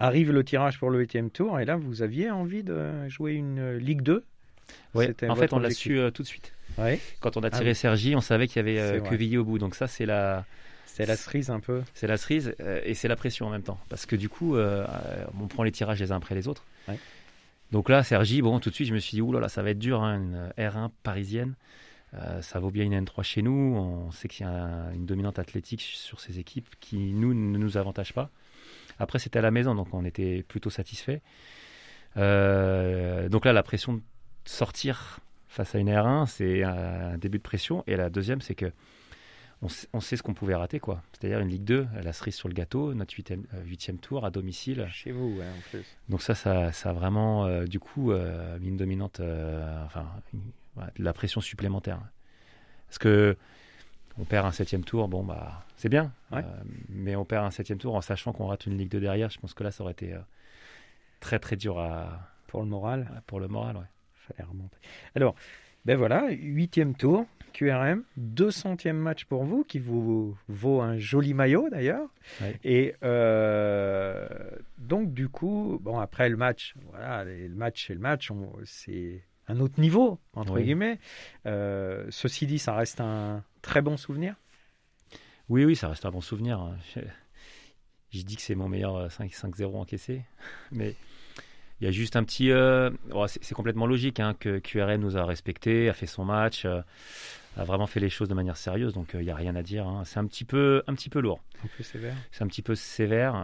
Arrive 0.00 0.32
le 0.32 0.42
tirage 0.42 0.78
pour 0.78 0.90
le 0.90 0.98
huitième 0.98 1.30
tour, 1.30 1.60
et 1.60 1.64
là, 1.64 1.76
vous 1.76 2.02
aviez 2.02 2.30
envie 2.30 2.64
de 2.64 3.08
jouer 3.08 3.34
une 3.34 3.76
Ligue 3.76 4.02
2 4.02 4.24
Oui, 4.94 5.06
en 5.28 5.36
fait, 5.36 5.52
on 5.52 5.60
l'a 5.60 5.70
su 5.70 5.98
euh, 5.98 6.10
tout 6.10 6.22
de 6.22 6.28
suite. 6.28 6.52
Quand 7.20 7.36
on 7.36 7.42
a 7.44 7.46
ah 7.46 7.50
tiré 7.50 7.74
Sergi, 7.74 8.16
on 8.16 8.20
savait 8.20 8.48
qu'il 8.48 8.56
y 8.56 8.60
avait 8.60 8.80
euh, 8.80 9.00
Quevilly 9.00 9.38
au 9.38 9.44
bout. 9.44 9.58
Donc 9.58 9.74
ça, 9.74 9.86
c'est 9.86 10.06
la... 10.06 10.44
C'est 10.86 11.06
la 11.06 11.16
cerise 11.16 11.50
un 11.50 11.58
peu. 11.58 11.82
C'est 11.92 12.06
la 12.06 12.16
cerise 12.16 12.54
euh, 12.60 12.80
et 12.84 12.94
c'est 12.94 13.08
la 13.08 13.16
pression 13.16 13.46
en 13.46 13.50
même 13.50 13.64
temps. 13.64 13.80
Parce 13.88 14.06
que 14.06 14.14
du 14.14 14.28
coup, 14.28 14.56
on 14.56 15.46
prend 15.48 15.62
les 15.62 15.72
tirages 15.72 16.00
les 16.00 16.12
uns 16.12 16.16
après 16.16 16.34
les 16.34 16.48
autres. 16.48 16.64
Donc 17.72 17.88
là, 17.88 18.04
Sergi, 18.04 18.42
bon, 18.42 18.60
tout 18.60 18.70
de 18.70 18.74
suite, 18.74 18.88
je 18.88 18.94
me 18.94 19.00
suis 19.00 19.16
dit, 19.16 19.20
oulala, 19.20 19.48
ça 19.48 19.62
va 19.62 19.70
être 19.70 19.78
dur, 19.78 20.02
hein, 20.02 20.16
une 20.16 20.52
R1 20.56 20.90
parisienne. 21.02 21.54
ça 22.42 22.58
vaut 22.60 22.70
bien 22.70 22.84
une 22.84 22.94
N3 23.04 23.22
chez 23.22 23.42
nous. 23.42 23.76
On 23.76 24.10
sait 24.12 24.28
qu'il 24.28 24.46
y 24.46 24.48
a 24.48 24.90
une 24.92 25.06
dominante 25.06 25.38
athlétique 25.38 25.82
sur 25.82 26.20
ces 26.20 26.38
équipes 26.38 26.68
qui, 26.80 27.12
nous, 27.12 27.34
ne 27.34 27.58
nous 27.58 27.76
avantage 27.76 28.12
pas. 28.12 28.30
Après, 28.98 29.18
c'était 29.18 29.38
à 29.38 29.42
la 29.42 29.50
maison, 29.50 29.74
donc 29.74 29.92
on 29.92 30.04
était 30.04 30.42
plutôt 30.42 30.70
satisfait. 30.70 31.22
Euh, 32.16 33.28
donc 33.28 33.44
là, 33.44 33.52
la 33.52 33.62
pression 33.62 33.94
de 33.94 34.02
sortir 34.44 35.20
face 35.48 35.74
à 35.74 35.78
une 35.78 35.88
R1, 35.88 36.26
c'est 36.26 36.62
un 36.62 37.18
début 37.18 37.38
de 37.38 37.42
pression. 37.42 37.84
Et 37.86 37.96
la 37.96 38.10
deuxième, 38.10 38.40
c'est 38.40 38.54
que 38.54 38.72
on, 39.94 40.00
sait 40.00 40.18
ce 40.18 40.22
qu'on 40.22 40.34
pouvait 40.34 40.54
rater, 40.54 40.78
quoi. 40.78 41.02
C'est-à-dire 41.12 41.40
une 41.40 41.48
Ligue 41.48 41.64
2, 41.64 41.86
la 42.02 42.12
cerise 42.12 42.34
sur 42.34 42.48
le 42.48 42.54
gâteau, 42.54 42.92
notre 42.92 43.14
huitième, 43.14 43.46
euh, 43.54 43.96
tour 44.02 44.26
à 44.26 44.30
domicile. 44.30 44.86
Chez 44.92 45.10
vous, 45.10 45.38
ouais, 45.38 45.46
en 45.46 45.60
plus. 45.70 45.84
Donc 46.10 46.20
ça, 46.20 46.34
ça, 46.34 46.70
ça 46.72 46.90
a 46.90 46.92
vraiment, 46.92 47.46
euh, 47.46 47.64
du 47.64 47.80
coup, 47.80 48.12
mis 48.60 48.68
une 48.68 48.76
dominante, 48.76 49.20
enfin, 49.86 50.06
de 50.76 51.02
la 51.02 51.12
pression 51.14 51.40
supplémentaire. 51.40 52.00
Parce 52.88 52.98
que 52.98 53.38
on 54.18 54.24
perd 54.24 54.46
un 54.46 54.52
septième 54.52 54.84
tour, 54.84 55.08
bon 55.08 55.24
bah 55.24 55.64
c'est 55.76 55.88
bien, 55.88 56.12
euh, 56.32 56.40
mais 56.88 57.16
on 57.16 57.24
perd 57.24 57.44
un 57.44 57.50
septième 57.50 57.78
tour 57.78 57.94
en 57.94 58.00
sachant 58.00 58.32
qu'on 58.32 58.46
rate 58.46 58.66
une 58.66 58.78
Ligue 58.78 58.90
de 58.90 59.00
derrière. 59.00 59.30
Je 59.30 59.38
pense 59.38 59.54
que 59.54 59.64
là, 59.64 59.70
ça 59.70 59.82
aurait 59.82 59.92
été 59.92 60.12
euh, 60.12 60.18
très 61.20 61.38
très 61.38 61.56
dur 61.56 61.78
à 61.78 62.30
pour 62.46 62.60
le 62.60 62.66
moral. 62.66 63.22
pour 63.26 63.40
le 63.40 63.48
moral, 63.48 63.76
ouais. 63.76 63.82
Fallait 64.14 64.48
remonter. 64.48 64.78
Alors, 65.14 65.34
ben 65.84 65.98
voilà, 65.98 66.30
huitième 66.30 66.94
tour, 66.94 67.26
QRM, 67.52 68.04
200e 68.18 68.92
match 68.92 69.26
pour 69.26 69.44
vous, 69.44 69.64
qui 69.64 69.78
vous 69.78 70.38
vaut 70.48 70.80
un 70.80 70.96
joli 70.96 71.34
maillot 71.34 71.68
d'ailleurs. 71.68 72.08
Et 72.62 72.94
euh, 73.02 74.26
donc 74.78 75.12
du 75.12 75.28
coup, 75.28 75.78
bon 75.82 75.98
après 75.98 76.30
le 76.30 76.36
match, 76.36 76.74
voilà, 76.90 77.24
le 77.24 77.54
match 77.54 77.88
c'est 77.88 77.94
le 77.94 78.00
match, 78.00 78.30
c'est 78.64 79.22
un 79.48 79.60
autre 79.60 79.78
niveau 79.78 80.18
entre 80.32 80.58
guillemets. 80.60 80.98
ceci 81.44 82.46
dit, 82.46 82.58
ça 82.58 82.74
reste 82.74 83.02
un 83.02 83.44
très 83.64 83.80
bon 83.80 83.96
souvenir 83.96 84.36
Oui, 85.48 85.64
oui, 85.64 85.74
ça 85.74 85.88
reste 85.88 86.04
un 86.04 86.10
bon 86.10 86.20
souvenir. 86.20 86.70
Je, 88.12 88.22
dis 88.22 88.36
que 88.36 88.42
c'est 88.42 88.54
mon 88.54 88.68
meilleur 88.68 89.08
5-0 89.08 89.62
euh, 89.62 89.66
encaissé, 89.78 90.22
mais 90.70 90.94
il 91.80 91.84
y 91.84 91.88
a 91.88 91.90
juste 91.90 92.14
un 92.14 92.22
petit. 92.22 92.52
Euh, 92.52 92.90
c'est 93.26 93.54
complètement 93.54 93.86
logique 93.86 94.20
hein, 94.20 94.34
que 94.38 94.58
QRM 94.58 95.00
nous 95.00 95.16
a 95.16 95.24
respecté, 95.24 95.88
a 95.88 95.94
fait 95.94 96.06
son 96.06 96.24
match, 96.24 96.66
euh, 96.66 96.82
a 97.56 97.64
vraiment 97.64 97.86
fait 97.86 98.00
les 98.00 98.10
choses 98.10 98.28
de 98.28 98.34
manière 98.34 98.56
sérieuse, 98.56 98.92
donc 98.92 99.12
il 99.14 99.20
n'y 99.20 99.30
a 99.30 99.34
rien 99.34 99.56
à 99.56 99.62
dire. 99.62 99.88
Hein. 99.88 100.02
C'est 100.04 100.18
un 100.18 100.26
petit 100.26 100.44
peu, 100.44 100.82
un 100.86 100.94
petit 100.94 101.08
peu 101.08 101.20
lourd. 101.20 101.40
Un 101.64 101.68
peu 101.76 101.82
sévère. 101.82 102.14
C'est 102.30 102.44
un 102.44 102.46
petit 102.46 102.62
peu 102.62 102.74
sévère. 102.74 103.34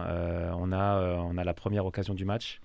on 0.57 0.71
a, 0.71 1.17
on 1.17 1.37
a 1.37 1.43
la 1.43 1.53
première 1.53 1.85
occasion 1.85 2.13
du 2.13 2.25
match. 2.25 2.61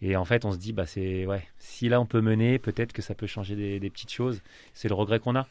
Et 0.00 0.16
en 0.16 0.24
fait, 0.24 0.44
on 0.44 0.52
se 0.52 0.58
dit, 0.58 0.72
bah, 0.72 0.86
c'est 0.86 1.26
ouais, 1.26 1.46
si 1.58 1.88
là 1.88 2.00
on 2.00 2.06
peut 2.06 2.20
mener, 2.20 2.58
peut-être 2.58 2.92
que 2.92 3.02
ça 3.02 3.14
peut 3.14 3.28
changer 3.28 3.54
des, 3.54 3.78
des 3.80 3.90
petites 3.90 4.12
choses. 4.12 4.40
C'est 4.74 4.88
le 4.88 4.94
regret 4.94 5.20
qu'on 5.20 5.36
a 5.36 5.46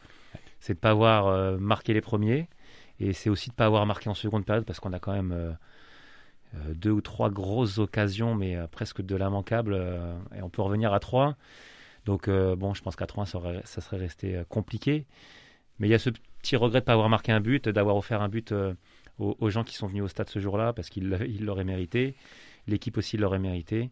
c'est 0.61 0.73
de 0.73 0.77
ne 0.77 0.81
pas 0.81 0.91
avoir 0.91 1.27
euh, 1.27 1.57
marqué 1.57 1.93
les 1.93 2.01
premiers. 2.01 2.47
Et 2.99 3.13
c'est 3.13 3.29
aussi 3.29 3.49
de 3.49 3.53
ne 3.53 3.57
pas 3.57 3.65
avoir 3.65 3.85
marqué 3.85 4.09
en 4.09 4.13
seconde 4.13 4.45
période 4.45 4.63
parce 4.63 4.79
qu'on 4.79 4.93
a 4.93 4.99
quand 4.99 5.11
même 5.11 5.31
euh, 5.31 5.51
euh, 6.53 6.73
deux 6.75 6.91
ou 6.91 7.01
trois 7.01 7.31
grosses 7.31 7.79
occasions, 7.79 8.35
mais 8.35 8.55
presque 8.69 9.01
de 9.01 9.15
l'immanquable. 9.15 9.75
et 10.35 10.41
on 10.41 10.49
peut 10.49 10.61
revenir 10.61 10.93
à 10.93 10.99
trois. 10.99 11.35
Donc, 12.05 12.29
bon, 12.29 12.73
je 12.73 12.81
pense 12.81 12.95
qu'à 12.95 13.05
trois, 13.07 13.25
ça, 13.25 13.39
ça, 13.63 13.81
serait 13.81 13.97
resté 13.97 14.41
compliqué. 14.49 15.05
Mais 15.79 15.87
il 15.87 15.91
y 15.91 15.95
a 15.95 15.99
ce 15.99 16.09
petit 16.41 16.55
regret 16.55 16.79
de 16.79 16.83
ne 16.83 16.85
pas 16.85 16.93
avoir 16.93 17.09
marqué 17.09 17.31
un 17.31 17.41
but, 17.41 17.69
d'avoir 17.69 17.95
offert 17.95 18.21
un 18.21 18.29
but 18.29 18.53
aux, 19.19 19.49
gens 19.49 19.63
qui 19.63 19.75
sont 19.75 19.87
venus 19.87 20.03
au 20.03 20.07
stade 20.07 20.29
ce 20.29 20.39
jour-là 20.39 20.73
parce 20.73 20.89
qu'ils 20.89 21.09
l'auraient 21.41 21.63
mérité. 21.63 22.15
L'équipe 22.67 22.97
aussi 22.97 23.17
l'aurait 23.17 23.39
mérité. 23.39 23.89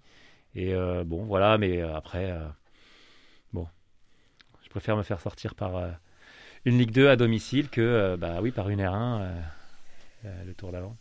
Et 0.56 0.74
bon, 1.06 1.24
voilà, 1.26 1.58
mais 1.58 1.82
après, 1.82 2.36
bon, 3.54 3.68
je 4.64 4.70
préfère 4.70 4.98
me 4.98 5.04
faire 5.04 5.20
sortir 5.20 5.56
par 5.56 5.74
une 6.66 6.78
Ligue 6.78 6.92
2 6.92 7.10
à 7.10 7.16
domicile 7.16 7.70
que 7.70 7.82
euh, 7.82 8.18
bah 8.18 8.40
oui 8.42 8.52
par 8.52 8.70
une 8.70 8.82
R1 8.82 9.22
euh, 9.22 9.42
euh, 10.26 10.44
le 10.46 10.54
tour 10.54 10.72
d'avant. 10.72 10.96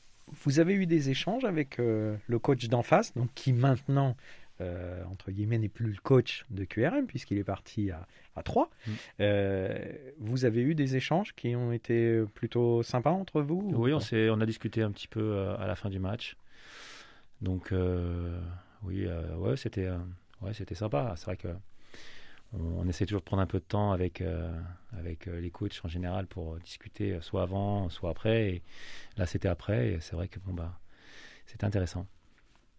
Vous 0.45 0.61
avez 0.61 0.75
eu 0.75 0.87
des 0.87 1.11
échanges 1.11 1.45
avec 1.45 1.79
le 1.79 2.39
coach 2.39 2.69
d'en 2.69 2.83
face, 2.83 3.15
donc 3.15 3.31
qui 3.35 3.55
maintenant 3.55 4.15
entre 5.11 5.31
guillemets 5.31 5.57
n'est 5.57 5.69
plus 5.69 5.93
le 5.93 6.01
coach 6.03 6.45
de 6.51 6.65
QRM 6.65 7.07
puisqu'il 7.07 7.39
est 7.39 7.45
parti 7.45 7.91
à, 7.91 8.07
à 8.37 8.43
3. 8.43 8.69
Mm. 8.87 8.93
vous 10.19 10.45
avez 10.45 10.61
eu 10.61 10.75
des 10.75 10.97
échanges 10.97 11.35
qui 11.35 11.57
ont 11.57 11.73
été 11.73 12.23
plutôt 12.35 12.83
sympas 12.83 13.13
entre 13.13 13.41
vous 13.41 13.71
Oui, 13.75 13.95
on, 13.95 14.01
on 14.13 14.41
a 14.41 14.47
discuté 14.47 14.83
un 14.83 14.91
petit 14.91 15.09
peu 15.09 15.39
à 15.59 15.67
la 15.67 15.77
fin 15.77 15.89
du 15.89 15.99
match. 15.99 16.37
Donc 17.41 17.73
oui, 18.83 19.07
ouais, 19.39 19.57
c'était 19.57 19.89
ouais, 20.43 20.53
c'était 20.53 20.75
sympa. 20.75 21.15
C'est 21.17 21.25
vrai 21.25 21.39
que 21.39 21.49
on, 22.53 22.89
essaie 22.89 23.05
toujours 23.05 23.21
de 23.21 23.27
prendre 23.27 23.43
un 23.43 23.47
peu 23.47 23.59
de 23.59 23.65
temps 23.65 23.93
avec, 23.93 24.21
euh, 24.21 24.51
avec 24.97 25.29
euh, 25.29 25.41
les 25.41 25.51
coachs 25.51 25.81
en 25.85 25.89
général 25.89 26.27
pour 26.27 26.57
discuter 26.59 27.13
euh, 27.13 27.21
soit 27.21 27.43
avant, 27.43 27.89
soit 27.91 28.11
après. 28.11 28.49
Et 28.49 28.63
là, 29.17 29.27
c'était 29.27 29.49
après. 29.49 29.93
Et 29.93 30.01
c'est 30.01 30.17
vrai 30.17 30.29
que 30.29 30.39
bon, 30.41 30.55
bah, 30.55 30.79
c'était 31.47 31.65
intéressant. 31.65 32.07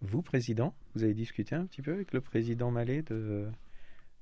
Vous, 0.02 0.22
président, 0.22 0.74
vous 0.96 1.04
avez 1.04 1.14
discuté 1.14 1.56
un 1.56 1.66
petit 1.66 1.82
peu 1.82 1.94
avec 1.94 2.14
le 2.14 2.22
président 2.22 2.72
Mallet 2.72 3.04
de, 3.04 3.48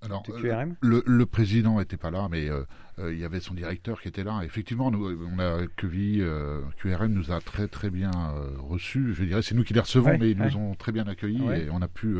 alors, 0.01 0.23
QRM 0.23 0.75
le, 0.81 1.25
président 1.25 1.79
n'était 1.79 1.97
pas 1.97 2.11
là, 2.11 2.27
mais 2.29 2.49
il 2.99 3.17
y 3.17 3.23
avait 3.23 3.39
son 3.39 3.53
directeur 3.53 4.01
qui 4.01 4.07
était 4.07 4.23
là. 4.23 4.41
Effectivement, 4.43 4.89
nous, 4.89 5.07
on 5.07 5.39
a 5.39 5.65
QRM 5.67 7.13
nous 7.13 7.31
a 7.31 7.41
très 7.41 7.67
très 7.67 7.91
bien 7.91 8.11
reçus. 8.57 9.13
Je 9.13 9.23
dirais, 9.23 9.43
c'est 9.43 9.53
nous 9.53 9.63
qui 9.63 9.75
les 9.75 9.79
recevons, 9.79 10.17
mais 10.17 10.31
ils 10.31 10.37
nous 10.37 10.55
ont 10.57 10.73
très 10.73 10.91
bien 10.91 11.07
accueillis 11.07 11.47
et 11.51 11.69
on 11.71 11.81
a 11.81 11.87
pu 11.87 12.17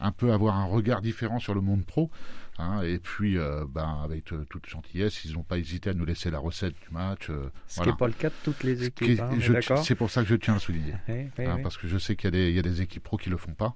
un 0.00 0.12
peu 0.12 0.32
avoir 0.32 0.56
un 0.56 0.64
regard 0.64 1.02
différent 1.02 1.38
sur 1.38 1.54
le 1.54 1.60
monde 1.60 1.84
pro. 1.84 2.10
Hein, 2.58 2.82
et 2.82 2.98
puis, 2.98 3.36
euh, 3.36 3.64
ben, 3.68 4.00
avec 4.02 4.32
euh, 4.32 4.46
toute 4.48 4.66
gentillesse, 4.66 5.24
ils 5.24 5.34
n'ont 5.34 5.42
pas 5.42 5.58
hésité 5.58 5.90
à 5.90 5.94
nous 5.94 6.06
laisser 6.06 6.30
la 6.30 6.38
recette 6.38 6.74
du 6.80 6.88
match. 6.90 7.28
Euh, 7.28 7.50
Ce 7.66 7.82
qui 7.82 7.88
n'est 7.88 7.94
pas 7.94 8.06
le 8.06 8.14
cas 8.14 8.30
de 8.30 8.34
toutes 8.44 8.62
les 8.62 8.84
équipes. 8.84 9.20
Hein, 9.20 9.82
c'est 9.82 9.94
pour 9.94 10.10
ça 10.10 10.22
que 10.22 10.28
je 10.28 10.36
tiens 10.36 10.54
à 10.54 10.58
souligner. 10.58 10.94
Hein, 11.08 11.58
parce 11.62 11.76
que 11.76 11.86
je 11.86 11.98
sais 11.98 12.16
qu'il 12.16 12.34
y, 12.34 12.52
y, 12.52 12.58
a 12.58 12.62
des 12.62 12.80
équipes 12.80 13.02
pro 13.02 13.18
qui 13.18 13.28
le 13.28 13.36
font 13.36 13.54
pas. 13.54 13.74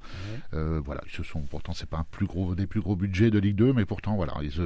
voilà, 0.53 1.03
ce 1.11 1.23
sont, 1.23 1.43
pourtant, 1.43 1.73
c'est 1.75 1.89
pas 1.89 1.99
un 1.99 2.07
plus 2.11 2.27
gros, 2.27 2.55
des 2.55 2.67
plus 2.67 2.81
gros 2.81 2.97
budgets 2.97 3.31
de 3.31 3.39
Ligue 3.39 3.57
2, 3.57 3.73
mais 3.73 3.85
pourtant, 3.85 4.17
voilà, 4.17 4.35
ils, 4.43 4.61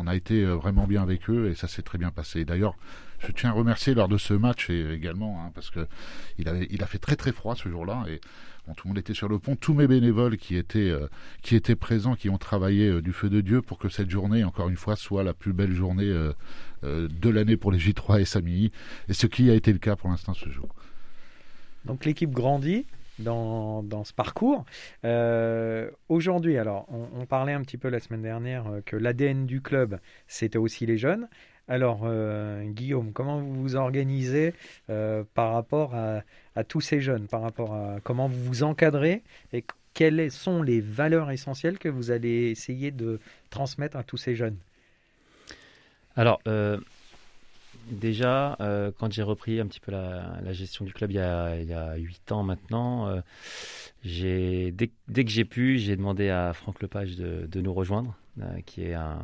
on 0.00 0.06
a 0.06 0.16
été 0.16 0.44
vraiment 0.44 0.86
bien 0.86 1.02
avec 1.02 1.28
eux 1.28 1.50
et 1.50 1.54
ça 1.54 1.68
s'est 1.68 1.82
très 1.82 1.98
bien 1.98 2.10
passé. 2.10 2.44
D'ailleurs, 2.44 2.74
je 3.18 3.32
tiens 3.32 3.50
à 3.50 3.52
remercier 3.52 3.94
lors 3.94 4.08
de 4.08 4.16
ce 4.16 4.32
match 4.32 4.70
également, 4.70 5.52
parce 5.54 5.70
que 5.70 5.86
il, 6.38 6.48
a 6.48 6.86
fait 6.86 6.98
très 6.98 7.16
très 7.16 7.32
froid 7.32 7.54
ce 7.54 7.68
jour-là 7.68 8.04
et 8.08 8.20
tout 8.74 8.86
le 8.86 8.90
monde 8.90 8.98
était 8.98 9.14
sur 9.14 9.28
le 9.28 9.38
pont, 9.38 9.56
tous 9.56 9.74
mes 9.74 9.86
bénévoles 9.86 10.36
qui 10.36 10.56
étaient, 10.56 10.90
euh, 10.90 11.74
présents, 11.76 12.14
qui 12.14 12.28
ont 12.28 12.38
travaillé 12.38 12.88
euh, 12.88 13.02
du 13.02 13.12
feu 13.12 13.28
de 13.28 13.40
Dieu 13.40 13.62
pour 13.62 13.78
que 13.78 13.88
cette 13.88 14.10
journée, 14.10 14.44
encore 14.44 14.68
une 14.68 14.76
fois, 14.76 14.96
soit 14.96 15.22
la 15.22 15.34
plus 15.34 15.52
belle 15.52 15.72
journée 15.72 16.04
euh, 16.04 16.32
de 16.82 17.30
l'année 17.30 17.56
pour 17.56 17.72
les 17.72 17.78
J3 17.78 18.20
et 18.20 18.24
Sami, 18.24 18.70
et 19.08 19.12
ce 19.12 19.26
qui 19.26 19.50
a 19.50 19.54
été 19.54 19.72
le 19.72 19.78
cas 19.78 19.96
pour 19.96 20.10
l'instant 20.10 20.34
ce 20.34 20.48
jour. 20.50 20.68
Donc 21.84 22.04
l'équipe 22.04 22.30
grandit, 22.30 22.86
dans, 23.20 23.82
dans 23.82 24.04
ce 24.04 24.12
parcours. 24.12 24.64
Euh, 25.04 25.90
aujourd'hui, 26.08 26.58
alors, 26.58 26.86
on, 26.90 27.26
parlait 27.26 27.52
un 27.52 27.62
petit 27.62 27.76
peu 27.76 27.88
la 27.88 28.00
semaine 28.00 28.22
dernière 28.22 28.66
euh, 28.66 28.80
que 28.84 28.96
l'ADN 28.96 29.46
du 29.46 29.60
club, 29.60 29.98
c'était 30.26 30.58
aussi 30.58 30.86
les 30.86 30.98
jeunes. 30.98 31.28
Alors, 31.68 32.00
euh, 32.04 32.64
Guillaume, 32.64 33.12
comment 33.12 33.38
vous 33.38 33.62
vous 33.62 33.76
organisez 33.76 34.54
par 35.34 35.52
rapport 35.52 35.94
à, 35.94 36.22
à, 36.56 36.64
tous 36.64 36.80
ces 36.80 37.00
jeunes, 37.00 37.28
par 37.28 37.42
rapport 37.42 37.74
à 37.74 37.98
comment 38.02 38.26
vous 38.26 38.42
vous 38.42 38.62
encadrez 38.64 39.22
et 39.52 39.64
quelles 39.94 40.30
sont 40.30 40.62
les 40.62 40.80
valeurs 40.80 41.30
essentielles 41.30 41.78
que 41.78 41.88
vous 41.88 42.10
allez 42.10 42.50
essayer 42.50 42.90
de 42.90 43.20
transmettre 43.50 43.96
à 43.96 44.02
tous 44.02 44.16
ces 44.16 44.34
jeunes? 44.34 44.56
Alors, 46.16 46.40
déjà, 47.90 48.56
euh, 48.60 48.90
quand 48.98 49.12
j'ai 49.12 49.22
repris 49.22 49.60
un 49.60 49.66
petit 49.66 49.80
peu 49.80 49.92
la, 49.92 50.52
gestion 50.52 50.84
du 50.84 50.92
club 50.92 51.10
il 51.10 51.16
y 51.16 51.18
a, 51.20 51.96
huit 51.96 52.32
ans 52.32 52.42
maintenant, 52.42 53.08
euh, 53.08 53.20
dès, 54.02 55.24
que 55.24 55.30
j'ai 55.30 55.44
pu, 55.44 55.78
j'ai 55.78 55.96
demandé 55.96 56.28
à 56.28 56.52
Franck 56.52 56.80
Lepage 56.82 57.16
de, 57.16 57.60
nous 57.60 57.74
rejoindre, 57.74 58.16
euh, 58.40 58.60
qui 58.66 58.84
est 58.84 58.94
un, 58.94 59.18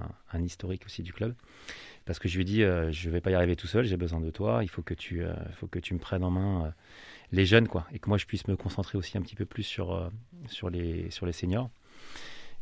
historique 0.45 0.85
aussi 0.87 1.03
du 1.03 1.13
club. 1.13 1.35
Parce 2.05 2.19
que 2.19 2.29
je 2.29 2.37
lui 2.37 2.43
ai 2.43 2.45
dit, 2.45 2.61
je 2.61 3.09
ne 3.09 3.13
vais 3.13 3.21
pas 3.21 3.31
y 3.31 3.35
arriver 3.35 3.57
tout 3.57 3.67
seul, 3.67 3.85
j'ai 3.85 3.97
besoin 3.97 4.21
de 4.21 4.31
toi, 4.31 4.61
il 4.63 4.69
faut 4.69 4.83
que 4.83 4.95
tu, 4.95 5.25
me 5.25 5.99
prennes 5.99 6.23
en 6.23 6.31
main 6.31 6.73
les 7.33 7.45
jeunes, 7.45 7.67
quoi, 7.67 7.87
et 7.93 7.99
que 7.99 8.09
moi 8.09 8.17
je 8.17 8.27
puisse 8.27 8.47
me 8.47 8.57
concentrer 8.57 8.97
aussi 8.97 9.19
un 9.19 9.23
petit 9.23 9.35
peu 9.35 9.45
plus 9.45 9.65
sur, 9.65 10.11
les, 10.71 11.11
sur 11.11 11.27
les 11.27 11.33
seniors. 11.33 11.71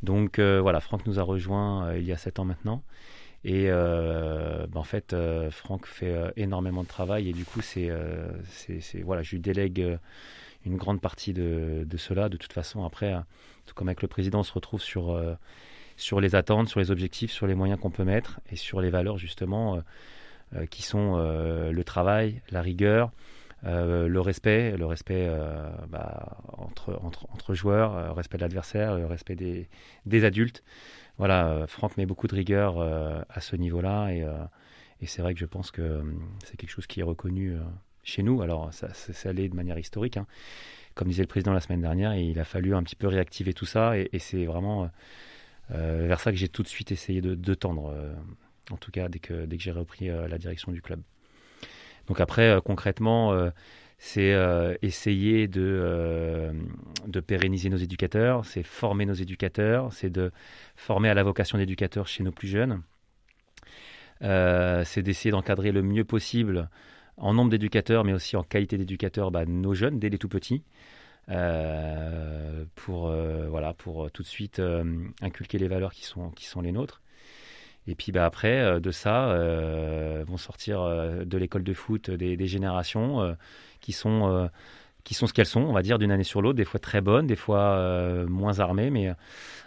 Donc 0.02 0.40
voilà, 0.40 0.80
Franck 0.80 1.04
nous 1.06 1.18
a 1.18 1.22
rejoints 1.22 1.94
il 1.94 2.04
y 2.04 2.12
a 2.12 2.16
sept 2.16 2.38
ans 2.38 2.46
maintenant. 2.46 2.82
Et 3.44 3.66
euh, 3.68 4.66
bah, 4.68 4.80
en 4.80 4.84
fait, 4.84 5.12
euh, 5.12 5.50
Franck 5.50 5.86
fait 5.86 6.14
euh, 6.14 6.30
énormément 6.36 6.82
de 6.82 6.88
travail 6.88 7.28
et 7.28 7.32
du 7.32 7.44
coup, 7.44 7.60
c'est, 7.60 7.90
voilà, 9.02 9.22
je 9.22 9.32
lui 9.32 9.40
délègue 9.40 9.98
une 10.64 10.76
grande 10.76 11.00
partie 11.00 11.34
de, 11.34 11.86
cela. 11.98 12.28
De 12.28 12.38
toute 12.38 12.54
façon, 12.54 12.84
après, 12.84 13.14
tout 13.66 13.74
comme 13.74 13.88
avec 13.88 14.00
le 14.00 14.08
président, 14.08 14.40
on 14.40 14.44
se 14.44 14.52
retrouve 14.52 14.80
sur, 14.80 15.20
sur 15.96 16.20
les 16.20 16.34
attentes, 16.34 16.68
sur 16.68 16.80
les 16.80 16.90
objectifs, 16.90 17.30
sur 17.30 17.46
les 17.46 17.54
moyens 17.54 17.78
qu'on 17.78 17.90
peut 17.90 18.04
mettre 18.04 18.40
et 18.50 18.56
sur 18.56 18.80
les 18.80 18.90
valeurs 18.90 19.18
justement 19.18 19.82
qui 20.70 20.82
sont 20.82 21.16
le 21.18 21.84
travail, 21.84 22.40
la 22.50 22.62
rigueur, 22.62 23.12
le 23.62 24.20
respect, 24.20 24.74
le 24.78 24.86
respect 24.86 25.30
bah, 25.90 26.38
entre, 26.56 26.98
entre, 27.02 27.26
entre, 27.30 27.52
joueurs, 27.52 28.06
le 28.06 28.12
respect 28.12 28.38
de 28.38 28.42
l'adversaire, 28.42 28.96
le 28.96 29.04
respect 29.04 29.36
des 29.36 30.24
adultes 30.24 30.62
voilà, 31.18 31.48
euh, 31.48 31.66
Franck 31.66 31.96
met 31.96 32.06
beaucoup 32.06 32.26
de 32.26 32.34
rigueur 32.34 32.78
euh, 32.78 33.20
à 33.28 33.40
ce 33.40 33.56
niveau-là 33.56 34.08
et, 34.10 34.22
euh, 34.22 34.32
et 35.00 35.06
c'est 35.06 35.22
vrai 35.22 35.34
que 35.34 35.40
je 35.40 35.46
pense 35.46 35.70
que 35.70 36.02
c'est 36.44 36.56
quelque 36.56 36.70
chose 36.70 36.86
qui 36.86 37.00
est 37.00 37.04
reconnu 37.04 37.56
chez 38.02 38.22
nous. 38.22 38.42
Alors, 38.42 38.72
ça, 38.72 38.92
ça, 38.94 39.28
allait 39.28 39.48
de 39.48 39.54
manière 39.54 39.78
historique. 39.78 40.16
Hein. 40.16 40.26
Comme 40.94 41.08
disait 41.08 41.22
le 41.22 41.28
président 41.28 41.52
la 41.52 41.60
semaine 41.60 41.82
dernière, 41.82 42.14
il 42.14 42.38
a 42.38 42.44
fallu 42.44 42.74
un 42.74 42.82
petit 42.82 42.96
peu 42.96 43.08
réactiver 43.08 43.52
tout 43.52 43.66
ça. 43.66 43.98
Et, 43.98 44.18
c'est 44.18 44.46
vraiment 44.46 44.88
vers 45.68 46.20
ça 46.20 46.30
que 46.30 46.38
j'ai 46.38 46.48
tout 46.48 46.62
de 46.62 46.68
suite 46.68 46.90
essayé 46.92 47.20
de, 47.20 47.54
tendre, 47.54 47.94
en 48.70 48.76
tout 48.76 48.92
cas 48.92 49.08
dès 49.08 49.18
que, 49.18 49.44
dès 49.44 49.56
que 49.58 49.62
j'ai 49.62 49.72
repris 49.72 50.06
la 50.06 50.38
direction 50.38 50.72
du 50.72 50.80
club. 50.80 51.02
Donc 52.06 52.20
après, 52.20 52.58
concrètement, 52.64 53.34
c'est 54.06 54.34
euh, 54.34 54.74
essayer 54.82 55.48
de, 55.48 55.62
euh, 55.62 56.52
de, 57.06 57.20
pérenniser 57.20 57.70
nos 57.70 57.78
éducateurs, 57.78 58.44
c'est 58.44 58.62
former 58.62 59.06
nos 59.06 59.14
éducateurs, 59.14 59.94
c'est 59.94 60.10
de 60.10 60.30
former 60.76 61.08
à 61.08 61.14
la 61.14 61.22
vocation 61.22 61.56
d'éducateur 61.56 62.06
chez 62.06 62.22
nos 62.22 62.30
plus 62.30 62.46
jeunes, 62.46 62.82
euh, 64.20 64.84
c'est 64.84 65.00
d'essayer 65.00 65.30
d'encadrer 65.30 65.72
le 65.72 65.82
mieux 65.82 66.04
possible 66.04 66.68
en 67.16 67.32
nombre 67.32 67.50
d'éducateurs, 67.50 68.04
mais 68.04 68.12
aussi 68.12 68.36
en 68.36 68.42
qualité 68.42 68.76
d'éducateurs, 68.76 69.30
bah, 69.30 69.46
nos 69.46 69.72
jeunes 69.72 69.98
dès 69.98 70.10
les 70.10 70.18
tout 70.18 70.28
petits. 70.28 70.62
pour 72.74 73.10
voilà 73.48 73.72
pour 73.72 74.10
tout 74.10 74.22
de 74.22 74.28
suite 74.28 74.60
inculquer 75.22 75.56
les 75.56 75.68
valeurs 75.68 75.94
qui 75.94 76.04
sont 76.04 76.60
les 76.60 76.72
nôtres 76.72 77.00
et 77.86 77.94
puis 77.94 78.12
bah, 78.12 78.24
après 78.24 78.80
de 78.80 78.90
ça 78.90 79.36
vont 80.26 80.36
sortir 80.36 80.84
de 80.84 81.38
l'école 81.38 81.64
de 81.64 81.74
foot 81.74 82.10
des, 82.10 82.46
générations 82.46 83.36
qui 83.84 83.92
sont, 83.92 84.28
euh, 84.28 84.48
qui 85.04 85.12
sont 85.12 85.26
ce 85.26 85.34
qu'elles 85.34 85.46
sont, 85.46 85.60
on 85.60 85.72
va 85.72 85.82
dire, 85.82 85.98
d'une 85.98 86.10
année 86.10 86.24
sur 86.24 86.40
l'autre, 86.40 86.56
des 86.56 86.64
fois 86.64 86.80
très 86.80 87.02
bonnes, 87.02 87.26
des 87.26 87.36
fois 87.36 87.76
euh, 87.76 88.26
moins 88.26 88.60
armées. 88.60 88.90
Mais 88.90 89.08
euh, 89.08 89.14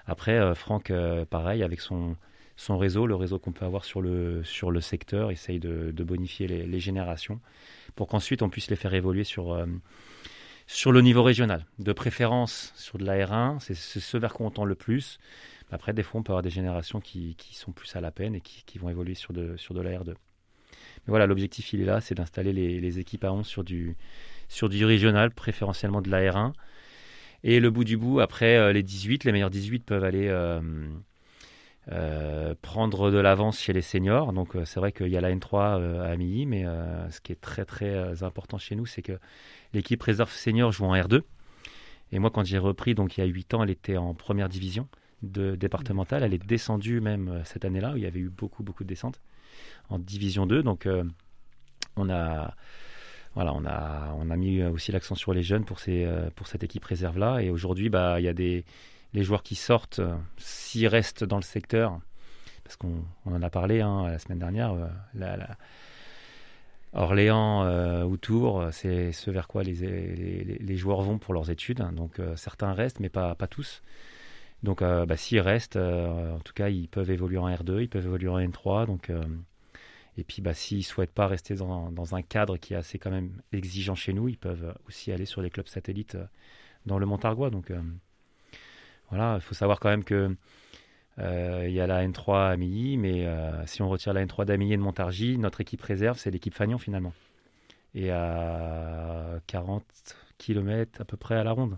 après, 0.08 0.56
Franck, 0.56 0.91
pareil, 1.30 1.62
avec 1.63 1.80
son, 1.82 2.15
son 2.56 2.77
réseau, 2.77 3.06
le 3.06 3.15
réseau 3.15 3.38
qu'on 3.38 3.51
peut 3.51 3.65
avoir 3.65 3.86
sur 3.86 4.01
le, 4.01 4.43
sur 4.43 4.71
le 4.71 4.82
secteur, 4.82 5.30
essaye 5.30 5.60
de, 5.60 5.91
bonifier 6.03 6.47
les, 6.47 6.80
générations 6.80 7.39
pour 7.95 8.08
qu'ensuite 8.08 8.41
on 8.41 8.49
puisse 8.49 8.69
les 8.69 8.75
faire 8.75 8.93
évoluer 8.93 9.23
sur, 9.23 9.63
sur 10.65 10.91
le 10.91 11.01
niveau 11.01 11.23
régional. 11.23 11.65
De 11.77 11.93
préférence 11.93 12.73
sur 12.75 12.97
de 12.97 13.06
la 13.06 13.17
R1, 13.17 13.60
c'est 13.60 13.75
ce 13.75 14.17
vers 14.17 14.34
quoi 14.34 14.47
on 14.47 14.51
tend 14.51 14.65
le 14.65 14.75
plus. 14.75 15.19
Après, 15.71 15.93
des 15.93 16.03
fois, 16.03 16.19
on 16.19 16.23
peut 16.23 16.32
avoir 16.32 16.43
des 16.43 16.49
générations 16.49 16.99
qui, 17.01 17.36
sont 17.51 17.71
plus 17.71 17.95
à 17.95 18.01
la 18.01 18.12
peine 18.12 18.36
et 18.36 18.41
qui, 18.41 18.77
vont 18.77 18.89
évoluer 18.89 19.15
sur 19.15 19.34
de, 19.34 19.56
la 19.73 19.99
R2 19.99 20.15
voilà, 21.08 21.25
l'objectif, 21.25 21.73
il 21.73 21.82
est 21.82 21.86
là, 21.86 22.01
c'est 22.01 22.15
d'installer 22.15 22.51
les, 22.53 22.99
équipes 22.99 23.23
à 23.23 23.32
11 23.32 23.45
sur 23.47 23.63
du, 23.63 23.95
régional, 24.86 25.32
préférentiellement 25.32 26.01
de 26.01 26.10
la 26.10 26.19
R1. 26.32 26.53
Et 27.43 27.60
le 27.60 27.69
bout 27.69 27.84
du 27.84 27.97
bout, 27.97 28.19
après 28.19 28.58
euh, 28.58 28.73
les 28.73 28.84
18, 28.84 29.23
les 29.23 29.32
meilleurs 29.32 29.49
18 29.49 29.86
peuvent 29.86 30.03
aller 30.03 30.27
euh, 30.27 30.60
euh, 31.91 32.56
prendre 32.62 33.12
de 33.12 33.17
l'avance 33.17 33.60
chez 33.60 33.73
les 33.73 33.82
seniors. 33.82 34.34
Donc 34.34 34.58
c'est 34.65 34.80
vrai 34.80 34.91
qu'il 34.91 35.08
y 35.08 35.17
a 35.17 35.21
la 35.21 35.34
N3 35.34 36.01
à 36.01 36.15
Milly, 36.17 36.45
mais 36.45 36.65
ce 37.10 37.21
qui 37.21 37.32
est 37.32 37.39
très 37.39 37.63
très 37.63 38.23
important 38.23 38.58
chez 38.58 38.75
nous, 38.75 38.86
c'est 38.86 39.01
que 39.01 39.19
l'équipe 39.73 40.01
réserve 40.01 40.32
senior 40.32 40.71
joue 40.71 40.86
en 40.86 40.95
R2. 40.95 41.21
Et 42.12 42.19
moi, 42.19 42.32
quand 42.32 42.43
j'ai 42.43 42.58
repris, 42.58 42.95
donc 42.95 43.17
il 43.17 43.21
y 43.21 43.23
a 43.23 43.27
8 43.27 43.53
ans, 43.53 43.63
elle 43.63 43.69
était 43.69 43.97
en 43.97 44.13
première 44.13 44.49
division 44.49 44.88
de 45.23 45.56
départementale. 45.56 46.23
Elle 46.23 46.34
est 46.34 46.45
descendue 46.45 47.01
même 47.01 47.41
cette 47.45 47.65
année-là, 47.65 47.93
où 47.93 47.97
il 47.97 48.03
y 48.03 48.06
avait 48.06 48.19
eu 48.19 48.30
beaucoup 48.30 48.63
beaucoup 48.63 48.84
de 48.84 48.89
descentes 48.89 49.19
en 49.89 49.99
Division 49.99 50.45
2. 50.45 50.63
Donc, 50.63 50.86
euh, 50.86 51.03
on 51.95 52.10
a 52.10 52.56
voilà, 53.36 53.53
on 53.53 53.65
a, 53.65 54.15
on 54.17 54.32
a 54.32 54.36
mis 54.36 54.63
aussi 54.63 54.91
l'accent 54.91 55.13
sur 55.13 55.32
les 55.32 55.43
jeunes 55.43 55.63
pour, 55.63 55.80
ces, 55.80 56.06
euh, 56.06 56.32
pour 56.36 56.47
cette 56.47 56.63
équipe 56.63 56.84
réserve-là. 56.84 57.39
Et 57.41 57.51
aujourd'hui, 57.51 57.89
bah, 57.89 58.19
il 58.19 58.23
y 58.23 58.27
a 58.27 58.34
des 58.34 58.65
les 59.13 59.23
joueurs 59.23 59.43
qui 59.43 59.56
sortent, 59.56 59.99
euh, 59.99 60.15
s'ils 60.38 60.88
restent 60.88 61.23
dans 61.23 61.38
le 61.38 61.43
secteur, 61.43 61.99
parce 62.63 62.75
qu'on 62.75 63.03
en 63.25 63.41
a 63.41 63.49
parlé 63.49 63.82
hein, 63.82 64.08
la 64.08 64.19
semaine 64.19 64.39
dernière, 64.39 64.75
Orléans 66.93 68.03
ou 68.06 68.17
Tours, 68.17 68.67
c'est 68.71 69.12
ce 69.12 69.30
vers 69.32 69.47
quoi 69.47 69.63
les, 69.63 69.73
les, 69.73 70.43
les, 70.43 70.75
joueurs 70.75 71.01
vont 71.01 71.19
pour 71.19 71.34
leurs 71.34 71.49
études. 71.51 71.86
Donc 71.93 72.19
certains 72.36 72.73
restent, 72.73 72.99
mais 72.99 73.10
pas, 73.10 73.36
pas 73.36 73.47
tous. 73.47 73.82
Donc 74.63 74.82
bah, 74.82 75.17
s'ils 75.17 75.39
restent, 75.39 75.78
en 75.78 76.39
tout 76.43 76.54
cas, 76.54 76.70
ils 76.70 76.89
peuvent 76.89 77.12
évoluer 77.12 77.38
en 77.38 77.50
R2, 77.50 77.82
ils 77.84 77.89
peuvent 77.89 78.06
évoluer 78.06 78.30
en 78.30 78.39
N3. 78.39 78.88
Donc 78.88 79.12
et 80.17 80.24
puis, 80.24 80.41
bah, 80.41 80.54
s'ils 80.54 80.80
ne 80.80 80.84
souhaitent 80.84 81.13
pas 81.13 81.28
rester 81.28 81.56
dans, 81.56 82.15
un 82.15 82.22
cadre 82.24 82.58
qui 82.58 82.74
est 82.74 82.78
assez 82.78 82.98
quand 82.98 83.12
même 83.12 83.41
exigeant 83.54 83.96
chez 83.96 84.13
nous, 84.13 84.28
ils 84.28 84.38
peuvent 84.38 84.74
aussi 84.88 85.12
aller 85.12 85.26
sur 85.26 85.41
les 85.41 85.52
clubs 85.52 85.67
satellites 85.67 86.15
euh, 86.15 86.26
dans 86.88 86.98
le 86.98 87.06
Montargois. 87.06 87.52
Donc, 87.52 87.70
euh, 87.70 87.80
voilà, 89.10 89.36
il 89.36 89.41
faut 89.41 89.54
savoir 89.54 89.80
quand 89.80 89.89
même 89.89 90.04
que 90.04 90.36
euh, 91.20 91.65
il 91.67 91.74
y 91.74 91.80
a 91.80 91.86
la 91.86 92.06
N3 92.08 92.52
à 92.52 92.58
Milly, 92.58 92.98
mais 92.98 93.28
si 93.67 93.82
on 93.82 93.89
retire 93.89 94.13
la 94.13 94.26
N3 94.26 94.46
d'Amilly 94.46 94.74
et 94.74 94.78
de 94.78 94.82
Montargis, 94.82 95.38
notre 95.38 95.62
équipe 95.62 95.82
réserve, 95.82 96.17
c'est 96.17 96.32
l'équipe 96.32 96.54
Fagnon 96.54 96.78
finalement. 96.78 97.13
Et 97.93 98.12
à 98.12 99.39
40 99.48 99.84
km 100.38 101.02
à 101.02 101.06
peu 101.06 101.17
près 101.17 101.36
à 101.36 101.43
la 101.43 101.52
ronde. 101.52 101.78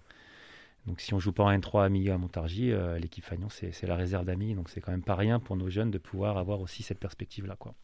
Donc 0.85 1.01
si 1.01 1.13
on 1.13 1.19
joue 1.19 1.31
pas 1.31 1.43
en 1.43 1.51
N3 1.51 1.85
à 1.85 1.89
Milly 1.89 2.09
à 2.09 2.17
Montargis, 2.17 2.71
l'équipe 2.99 3.23
Fagnon, 3.23 3.49
c'est 3.49 3.83
la 3.83 3.95
réserve 3.95 4.25
d'Amilly. 4.25 4.55
Donc 4.55 4.69
c'est 4.69 4.81
quand 4.81 4.91
même 4.91 5.03
pas 5.03 5.15
rien 5.15 5.39
pour 5.39 5.55
nos 5.55 5.69
jeunes 5.69 5.91
de 5.91 5.97
pouvoir 5.97 6.37
avoir 6.37 6.61
aussi 6.61 6.83
cette 6.83 6.99
perspective-là. 6.99 7.55
quoi. 7.57 7.75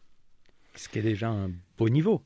Ce 0.76 0.88
qui 0.88 0.98
est 0.98 1.02
déjà 1.02 1.28
un 1.28 1.50
beau 1.78 1.88
niveau. 1.88 2.22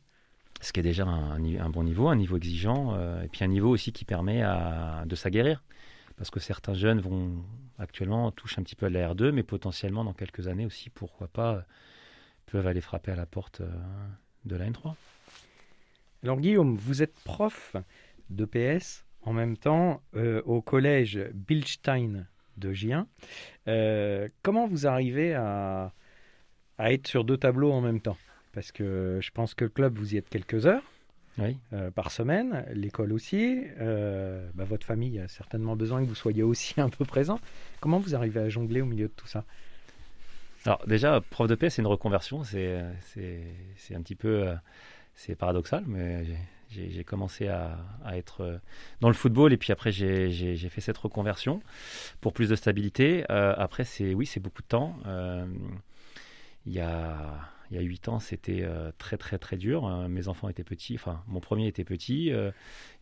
Ce 0.61 0.73
qui 0.73 0.81
est 0.81 0.83
déjà 0.83 1.07
un, 1.07 1.71
bon 1.71 1.85
niveau, 1.85 2.09
un 2.09 2.17
niveau 2.17 2.37
exigeant, 2.37 2.95
euh, 2.95 3.23
et 3.23 3.29
puis 3.29 3.45
un 3.45 3.49
niveau 3.49 3.71
aussi 3.71 3.93
qui 3.93 4.05
permet 4.05 4.43
de 5.07 5.15
s'aguerrir. 5.15 5.63
Parce 6.17 6.31
que 6.31 6.41
certains 6.41 6.75
jeunes 6.75 7.01
vont 7.01 7.43
actuellement 7.79 8.31
toucher 8.31 8.61
un 8.61 8.65
petit 8.65 8.77
peu 8.77 8.87
à 8.87 8.91
la 8.91 9.15
R2, 9.15 9.31
mais 9.31 9.43
potentiellement 9.43 10.05
dans 10.05 10.13
quelques 10.13 10.49
années 10.49 10.67
aussi, 10.67 10.91
pourquoi 10.91 11.29
pas, 11.29 11.65
peuvent 12.45 12.67
aller 12.67 12.83
frapper 12.83 13.13
à 13.13 13.17
la 13.17 13.25
porte 13.25 13.63
euh, 13.63 13.71
de 14.45 14.57
la 14.57 14.69
N3. 14.69 14.95
Alors 16.23 16.39
Guillaume, 16.39 16.77
vous 16.77 17.03
êtes 17.03 17.15
prof 17.25 17.77
de 18.29 18.45
PS 18.45 19.07
en 19.23 19.33
même 19.33 19.57
temps 19.57 20.03
euh, 20.17 20.43
au 20.45 20.63
collège 20.63 21.19
Bilstein 21.35 22.27
de 22.57 22.73
Gien. 22.73 23.07
comment 24.43 24.67
vous 24.67 24.87
arrivez 24.87 25.35
à 25.35 25.93
être 26.79 27.07
sur 27.07 27.25
deux 27.25 27.39
tableaux 27.39 27.73
en 27.73 27.81
même 27.81 28.01
temps? 28.01 28.19
Parce 28.53 28.73
que 28.73 29.19
je 29.23 29.31
pense 29.31 29.55
que 29.55 29.65
le 29.65 29.71
club, 29.71 29.97
vous 29.97 30.15
y 30.15 30.19
êtes 30.19 30.29
quelques 30.29 30.67
heures 30.67 30.83
euh, 31.73 31.91
par 31.91 32.11
semaine, 32.11 32.65
l'école 32.73 33.13
aussi. 33.13 33.63
Euh, 33.81 34.49
bah, 34.55 34.65
votre 34.65 34.87
famille 34.87 35.19
a 35.19 35.29
certainement 35.29 35.77
besoin 35.77 36.03
que 36.03 36.09
vous 36.09 36.15
soyez 36.15 36.43
aussi 36.43 36.81
un 36.81 36.89
peu 36.89 37.05
présent. 37.05 37.41
Comment 37.81 37.99
vous 37.99 38.15
arrivez 38.15 38.41
à 38.41 38.49
jongler 38.49 38.81
au 38.81 38.87
milieu 38.87 39.09
de 39.09 39.13
tout 39.13 39.27
ça? 39.27 39.45
Alors 40.67 40.85
déjà, 40.87 41.21
prof 41.31 41.49
de 41.49 41.55
paix, 41.55 41.71
c'est 41.71 41.81
une 41.81 41.89
reconversion. 41.89 42.45
C'est, 42.45 42.83
c'est, 43.15 43.95
un 43.95 44.03
petit 44.03 44.17
peu... 44.17 44.49
Euh, 44.49 44.55
c'est 45.15 45.35
paradoxal, 45.35 45.85
mais 45.87 46.25
j'ai 46.71 47.05
commencé 47.05 47.49
à, 47.49 47.79
être 48.13 48.61
dans 49.01 49.09
le 49.09 49.15
football 49.15 49.53
et 49.53 49.57
puis 49.57 49.73
après 49.73 49.91
j'ai 49.93 50.57
fait 50.69 50.81
cette 50.81 50.99
reconversion 50.99 51.61
pour 52.21 52.33
plus 52.33 52.49
de 52.49 52.57
stabilité. 52.57 53.25
après, 53.29 53.85
c'est 53.85 54.15
oui, 54.15 54.27
c'est 54.27 54.41
beaucoup 54.41 54.63
de 54.63 54.69
temps. 54.69 54.97
il 56.67 56.73
y 56.73 56.81
a 56.81 57.51
y 57.73 57.79
a 57.79 57.83
8 57.83 58.09
ans, 58.09 58.19
c'était 58.19 58.67
très 58.99 59.17
très 59.17 59.39
très 59.39 59.57
dur. 59.57 59.87
mes 60.09 60.29
enfants 60.29 60.49
étaient 60.49 60.65
petits, 60.65 60.95
enfin 60.95 61.23
mon 61.29 61.41
premier 61.41 61.67
était 61.67 61.85
petit. 61.85 62.33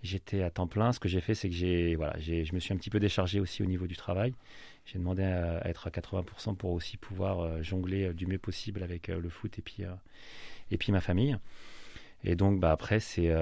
J'étais 0.03 0.43
à 0.43 0.51
temps 0.51 0.67
plein. 0.67 0.93
Ce 0.93 1.01
que 1.01 1.09
j'ai 1.09 1.21
fait, 1.21 1.35
c'est 1.35 1.49
que 1.49 1.55
j'ai 1.55 1.95
voilà, 1.95 2.19
je 2.19 2.55
me 2.55 2.61
suis 2.61 2.73
un 2.73 2.77
petit 2.77 2.91
peu 2.91 3.01
déchargé 3.01 3.41
aussi 3.41 3.63
au 3.63 3.67
niveau 3.67 3.87
du 3.87 3.97
travail. 3.97 4.35
J'ai 4.87 4.99
demandé 4.99 5.23
à, 5.23 5.67
être 5.69 5.87
à 5.87 5.91
80% 5.91 6.57
pour 6.57 6.73
aussi 6.73 6.97
pouvoir 6.97 7.63
jongler 7.63 8.15
du 8.15 8.27
mieux 8.27 8.39
possible 8.39 8.83
avec 8.83 9.09
le 9.09 9.29
foot 9.29 9.59
et 9.59 9.63
puis 9.63 9.85
et 10.71 10.77
puis 10.79 10.93
ma 10.93 11.01
famille. 11.01 11.37
Et 12.25 12.35
donc, 12.35 12.61
bah, 12.61 12.73
après, 12.73 13.01
c'est 13.01 13.35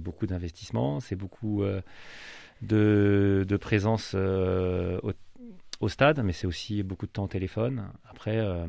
beaucoup 0.00 0.26
d'investissement, 0.26 1.00
c'est 1.00 1.16
beaucoup 1.16 1.62
euh, 1.62 1.80
de, 2.62 3.56
présence 3.60 4.12
euh, 4.14 5.00
au, 5.80 5.88
stade, 5.88 6.22
mais 6.24 6.32
c'est 6.32 6.46
aussi 6.46 6.82
beaucoup 6.82 7.06
de 7.06 7.12
temps 7.12 7.24
au 7.24 7.28
téléphone. 7.28 7.88
Après, 8.08 8.38
euh, 8.38 8.66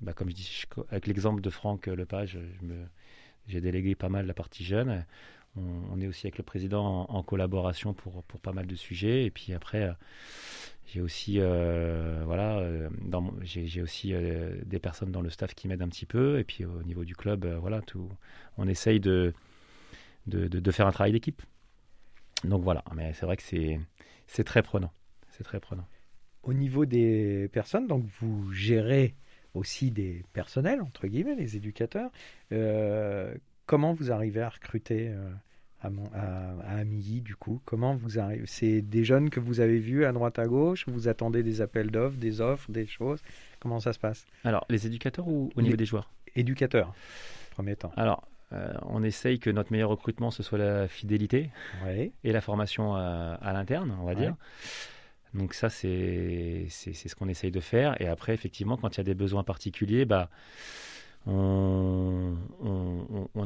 bah, 0.00 0.12
comme 0.12 0.28
je 0.28 0.34
dis, 0.34 0.64
avec 0.90 1.06
l'exemple 1.06 1.40
de 1.40 1.50
Franck 1.50 1.86
Lepage, 1.86 2.38
j'ai 3.46 3.60
délégué 3.60 3.94
pas 3.94 4.08
mal 4.08 4.26
la 4.26 4.34
partie 4.34 4.64
jeune. 4.64 5.04
On, 5.56 5.60
on, 5.92 6.00
est 6.00 6.06
aussi 6.06 6.26
avec 6.26 6.38
le 6.38 6.44
président 6.44 7.06
en, 7.08 7.14
en, 7.14 7.22
collaboration 7.22 7.92
pour, 7.92 8.22
pour 8.24 8.40
pas 8.40 8.52
mal 8.52 8.66
de 8.66 8.74
sujets. 8.74 9.24
Et 9.26 9.30
puis 9.30 9.52
après, 9.52 9.94
j'ai 10.86 11.00
aussi, 11.00 11.36
euh, 11.38 12.22
voilà, 12.24 12.58
euh, 12.58 12.88
j'ai 13.42 13.82
aussi 13.82 14.12
euh, 14.12 14.56
des 14.66 14.78
personnes 14.78 15.10
dans 15.10 15.22
le 15.22 15.30
staff 15.30 15.54
qui 15.54 15.68
m'aident 15.68 15.82
un 15.82 15.88
petit 15.88 16.06
peu. 16.06 16.38
Et 16.38 16.44
puis 16.44 16.64
au 16.64 16.82
niveau 16.82 17.04
du 17.04 17.14
club, 17.14 17.46
voilà, 17.46 17.80
tout, 17.80 18.08
on 18.58 18.68
essaye 18.68 19.00
de, 19.00 19.32
de, 20.26 20.48
de, 20.48 20.70
faire 20.70 20.86
un 20.86 20.92
travail 20.92 21.12
d'équipe. 21.12 21.42
Donc 22.44 22.62
voilà, 22.62 22.84
mais 22.94 23.12
c'est 23.14 23.26
vrai 23.26 23.36
que 23.36 23.42
c'est 23.42 24.44
très 24.44 24.62
prenant. 24.62 24.92
C'est 25.30 25.44
très 25.44 25.60
prenant. 25.60 25.86
Au 26.42 26.52
niveau 26.52 26.84
des 26.84 27.48
personnes, 27.52 27.86
donc 27.86 28.04
vous 28.20 28.52
gérez 28.52 29.14
aussi 29.54 29.90
des 29.90 30.24
personnels, 30.32 30.82
entre 30.82 31.06
guillemets, 31.06 31.36
les 31.36 31.56
éducateurs. 31.56 32.10
comment 33.66 33.94
vous 33.94 34.10
arrivez 34.10 34.42
à 34.42 34.48
recruter 34.48 35.14
à, 35.82 35.90
à, 36.14 36.78
Amilly, 36.78 37.20
du 37.20 37.36
coup. 37.36 37.60
Comment 37.64 37.94
vous 37.94 38.18
arrivez? 38.18 38.44
C'est 38.46 38.82
des 38.82 39.04
jeunes 39.04 39.30
que 39.30 39.40
vous 39.40 39.60
avez 39.60 39.78
vus 39.78 40.04
à 40.04 40.12
droite 40.12 40.38
à 40.38 40.46
gauche? 40.46 40.84
Vous 40.88 41.08
attendez 41.08 41.42
des 41.42 41.60
appels 41.60 41.90
d'offres, 41.90 42.16
des 42.16 42.40
offres, 42.40 42.70
des 42.70 42.86
choses? 42.86 43.20
Comment 43.60 43.80
ça 43.80 43.92
se 43.92 43.98
passe? 43.98 44.26
Alors, 44.44 44.64
les 44.68 44.86
éducateurs 44.86 45.28
ou 45.28 45.50
au 45.54 45.62
niveau 45.62 45.76
des 45.76 45.86
joueurs? 45.86 46.10
Éducateurs, 46.34 46.94
premier 47.50 47.76
temps. 47.76 47.92
Alors, 47.96 48.26
euh, 48.52 48.72
on 48.82 49.02
essaye 49.02 49.38
que 49.38 49.50
notre 49.50 49.72
meilleur 49.72 49.90
recrutement, 49.90 50.30
ce 50.30 50.42
soit 50.42 50.58
la 50.58 50.88
fidélité 50.88 51.50
et 52.24 52.32
la 52.32 52.40
formation 52.40 52.94
à, 52.94 53.52
l'interne, 53.52 53.96
on 54.00 54.04
va 54.04 54.14
dire. 54.14 54.34
Donc 55.34 55.54
ça, 55.54 55.70
c'est 55.70 56.66
ce 56.68 57.14
qu'on 57.14 57.28
essaye 57.28 57.50
de 57.50 57.60
faire. 57.60 58.00
Et 58.00 58.06
après, 58.06 58.34
effectivement, 58.34 58.76
quand 58.76 58.96
il 58.96 58.98
y 58.98 59.00
a 59.00 59.04
des 59.04 59.14
besoins 59.14 59.44
particuliers, 59.44 60.04
bah, 60.04 60.28
on, 61.26 62.36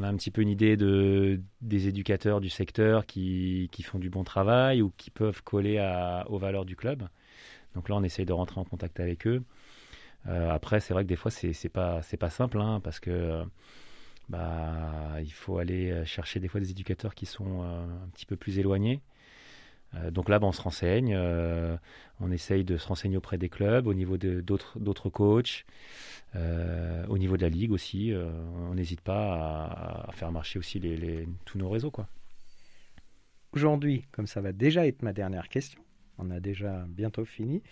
a 0.03 0.07
un 0.07 0.15
petit 0.15 0.31
peu 0.31 0.41
une 0.41 0.49
idée 0.49 0.77
de, 0.77 1.39
des 1.61 1.87
éducateurs 1.87 2.41
du 2.41 2.49
secteur 2.49 3.05
qui, 3.05 3.69
font 3.83 3.99
du 3.99 4.09
bon 4.09 4.23
travail 4.23 4.81
ou 4.81 4.91
qui 4.97 5.11
peuvent 5.11 5.43
coller 5.43 5.79
aux 6.27 6.37
valeurs 6.37 6.65
du 6.65 6.75
club. 6.75 7.07
Donc 7.75 7.89
là, 7.89 7.95
on 7.95 8.03
essaye 8.03 8.25
de 8.25 8.33
rentrer 8.33 8.59
en 8.59 8.65
contact 8.65 8.99
avec 8.99 9.27
eux. 9.27 9.43
Euh, 10.27 10.49
après, 10.49 10.79
c'est 10.79 10.93
vrai 10.93 11.03
que 11.03 11.09
des 11.09 11.15
fois, 11.15 11.31
c'est 11.31 11.69
pas, 11.69 12.01
pas 12.19 12.29
simple 12.29 12.59
hein, 12.59 12.81
parce 12.83 12.99
que 12.99 13.43
bah, 14.29 15.17
il 15.21 15.31
faut 15.31 15.57
aller 15.57 16.03
chercher 16.05 16.39
des 16.39 16.47
fois 16.47 16.59
des 16.59 16.71
éducateurs 16.71 17.15
qui 17.15 17.25
sont 17.25 17.61
euh, 17.63 17.85
un 17.85 18.07
petit 18.09 18.25
peu 18.25 18.35
plus 18.35 18.59
éloignés. 18.59 19.01
Euh, 19.95 20.11
donc 20.11 20.29
là, 20.29 20.39
bah, 20.39 20.47
on 20.47 20.51
se 20.51 20.61
renseigne, 20.61 21.17
on 22.19 22.31
essaye 22.31 22.63
de 22.63 22.77
se 22.77 22.87
renseigner 22.87 23.17
auprès 23.17 23.37
des 23.37 23.49
clubs, 23.49 23.87
au 23.87 23.93
niveau 23.93 24.17
d'autres 24.17 25.09
coachs. 25.09 25.65
Euh, 26.35 27.05
au 27.07 27.17
niveau 27.17 27.37
de 27.37 27.41
la 27.41 27.49
ligue 27.49 27.71
aussi, 27.71 28.11
euh, 28.11 28.29
on 28.69 28.75
n'hésite 28.75 29.01
pas 29.01 30.05
à, 30.07 30.11
faire 30.11 30.31
marcher 30.31 30.59
aussi 30.59 30.79
les, 30.79 31.27
tous 31.45 31.57
nos 31.57 31.69
réseaux. 31.69 31.91
Aujourd'hui, 33.53 34.05
comme 34.11 34.27
ça 34.27 34.41
va 34.41 34.51
déjà 34.51 34.85
être 34.85 35.01
ma 35.03 35.13
dernière 35.13 35.47
question, 35.49 35.81
on 36.17 36.29
a 36.31 36.39
déjà 36.39 36.85
bientôt 36.89 37.25
fini, 37.25 37.63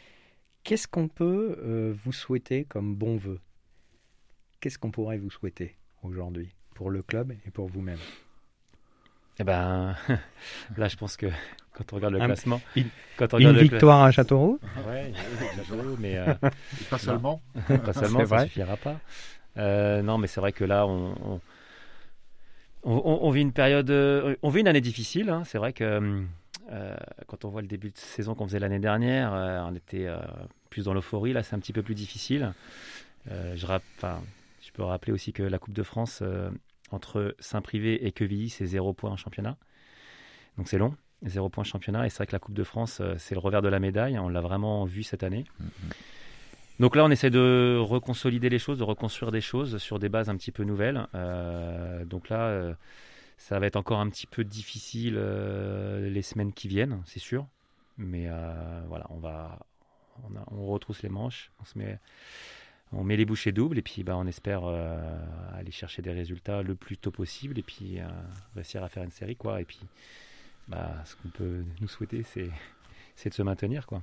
qu'est-ce 0.63 0.87
qu'on 0.87 1.09
peut 1.09 1.57
euh, 1.59 1.93
vous 2.03 2.13
souhaiter 2.13 2.63
comme 2.63 2.95
bon 2.95 3.17
vœu? 3.17 3.39
Qu'est-ce 4.61 4.79
qu'on 4.79 4.91
pourrait 4.91 5.17
vous 5.17 5.29
souhaiter 5.29 5.75
aujourd'hui 6.01 6.55
pour 6.73 6.89
le 6.89 7.03
club 7.03 7.33
et 7.45 7.51
pour 7.51 7.67
vous-même? 7.67 7.99
Eh 9.37 9.43
ben, 9.43 9.95
là, 10.77 10.87
je 10.87 10.95
pense 10.95 11.17
que 11.17 11.27
quand 11.75 11.91
on 11.91 11.95
regarde 11.97 12.13
le 12.13 12.19
classement. 12.19 12.61
Une, 12.75 12.87
quand 13.17 13.33
on 13.33 13.37
regarde 13.37 13.57
victoire 13.57 14.03
à 14.03 14.11
Châteauroux 14.11 14.59
Oui, 14.87 15.13
Châteauroux, 15.55 15.97
mais. 15.99 16.17
Euh, 16.17 16.33
pas 16.89 16.97
seulement. 16.97 17.41
pas 17.67 17.93
seulement, 17.93 18.25
ça 18.25 18.43
ne 18.43 18.45
suffira 18.45 18.77
pas. 18.77 18.99
Euh, 19.57 20.01
non, 20.01 20.17
mais 20.17 20.27
c'est 20.27 20.39
vrai 20.39 20.53
que 20.53 20.63
là, 20.63 20.87
on, 20.87 21.39
on, 22.83 23.19
on, 23.21 23.29
vit 23.29 23.41
une 23.41 23.51
période. 23.51 23.89
Euh, 23.89 24.35
on 24.41 24.49
vit 24.49 24.61
une 24.61 24.67
année 24.67 24.81
difficile. 24.81 25.29
Hein. 25.29 25.43
C'est 25.45 25.57
vrai 25.57 25.73
que 25.73 26.23
quand 27.27 27.45
on 27.45 27.49
voit 27.49 27.61
le 27.61 27.67
début 27.67 27.91
de 27.91 27.97
saison 27.97 28.33
qu'on 28.35 28.47
faisait 28.47 28.59
l'année 28.59 28.79
dernière, 28.79 29.33
on 29.69 29.75
était 29.75 30.07
plus 30.69 30.85
dans 30.85 30.93
l'euphorie. 30.93 31.33
Là, 31.33 31.43
c'est 31.43 31.55
un 31.55 31.59
petit 31.59 31.73
peu 31.73 31.83
plus 31.83 31.95
difficile. 31.95 32.53
je, 33.27 33.55
je 33.55 34.71
peux 34.73 34.83
rappeler 34.83 35.11
aussi 35.11 35.33
que 35.33 35.43
la 35.43 35.59
Coupe 35.59 35.75
de 35.75 35.83
France, 35.83 36.23
entre 36.91 37.35
Saint-Privé 37.39 38.07
et 38.07 38.11
Quevilly, 38.11 38.49
c'est 38.49 38.65
zéro 38.65 38.93
point 38.93 39.11
en 39.11 39.17
championnat. 39.17 39.57
Donc 40.57 40.69
c'est 40.69 40.77
long. 40.77 40.95
Zéro 41.25 41.49
point 41.49 41.63
championnat. 41.63 42.05
Et 42.05 42.09
c'est 42.09 42.17
vrai 42.17 42.27
que 42.27 42.33
la 42.33 42.39
Coupe 42.39 42.53
de 42.53 42.63
France, 42.63 42.99
euh, 43.01 43.15
c'est 43.17 43.35
le 43.35 43.39
revers 43.39 43.61
de 43.61 43.67
la 43.67 43.79
médaille. 43.79 44.17
On 44.19 44.29
l'a 44.29 44.41
vraiment 44.41 44.85
vu 44.85 45.03
cette 45.03 45.23
année. 45.23 45.45
Mm-hmm. 45.61 45.91
Donc 46.79 46.95
là, 46.95 47.05
on 47.05 47.09
essaie 47.09 47.29
de 47.29 47.77
reconsolider 47.81 48.49
les 48.49 48.59
choses, 48.59 48.77
de 48.77 48.83
reconstruire 48.83 49.31
des 49.31 49.41
choses 49.41 49.77
sur 49.77 49.97
des 49.97 50.09
bases 50.09 50.29
un 50.29 50.35
petit 50.35 50.51
peu 50.51 50.63
nouvelles. 50.63 51.07
Euh, 51.15 52.05
donc 52.05 52.29
là, 52.29 52.41
euh, 52.41 52.73
ça 53.37 53.59
va 53.59 53.65
être 53.65 53.75
encore 53.75 53.99
un 53.99 54.09
petit 54.09 54.27
peu 54.27 54.43
difficile 54.43 55.15
les 55.15 56.21
semaines 56.21 56.53
qui 56.53 56.67
viennent, 56.67 57.01
c'est 57.05 57.19
sûr. 57.19 57.47
Mais 57.97 58.27
voilà, 58.87 59.07
on 59.09 59.19
va, 59.19 59.59
on, 60.51 60.65
retrousse 60.67 61.01
les 61.01 61.09
manches, 61.09 61.51
on 61.61 61.65
se 61.65 61.77
met, 61.77 61.97
on 62.91 63.03
met 63.03 63.15
les 63.15 63.25
bouchées 63.25 63.51
doubles 63.51 63.77
et 63.77 63.81
puis 63.81 64.03
bah, 64.03 64.17
on 64.17 64.25
espère 64.25 64.65
aller 65.53 65.71
chercher 65.71 66.01
des 66.01 66.11
résultats 66.11 66.61
le 66.61 66.75
plus 66.75 66.97
tôt 66.97 67.11
possible 67.11 67.59
et 67.59 67.63
puis 67.63 67.99
réussir 68.55 68.83
à 68.83 68.89
faire 68.89 69.03
une 69.03 69.11
série 69.11 69.35
quoi. 69.35 69.61
Et 69.61 69.65
puis 69.65 69.79
bah, 70.67 70.93
ce 71.05 71.15
qu'on 71.15 71.29
peut 71.29 71.63
nous 71.81 71.87
souhaiter, 71.87 72.23
c'est 72.23 73.29
de 73.29 73.33
se 73.33 73.41
maintenir. 73.41 73.85
quoi. 73.85 74.01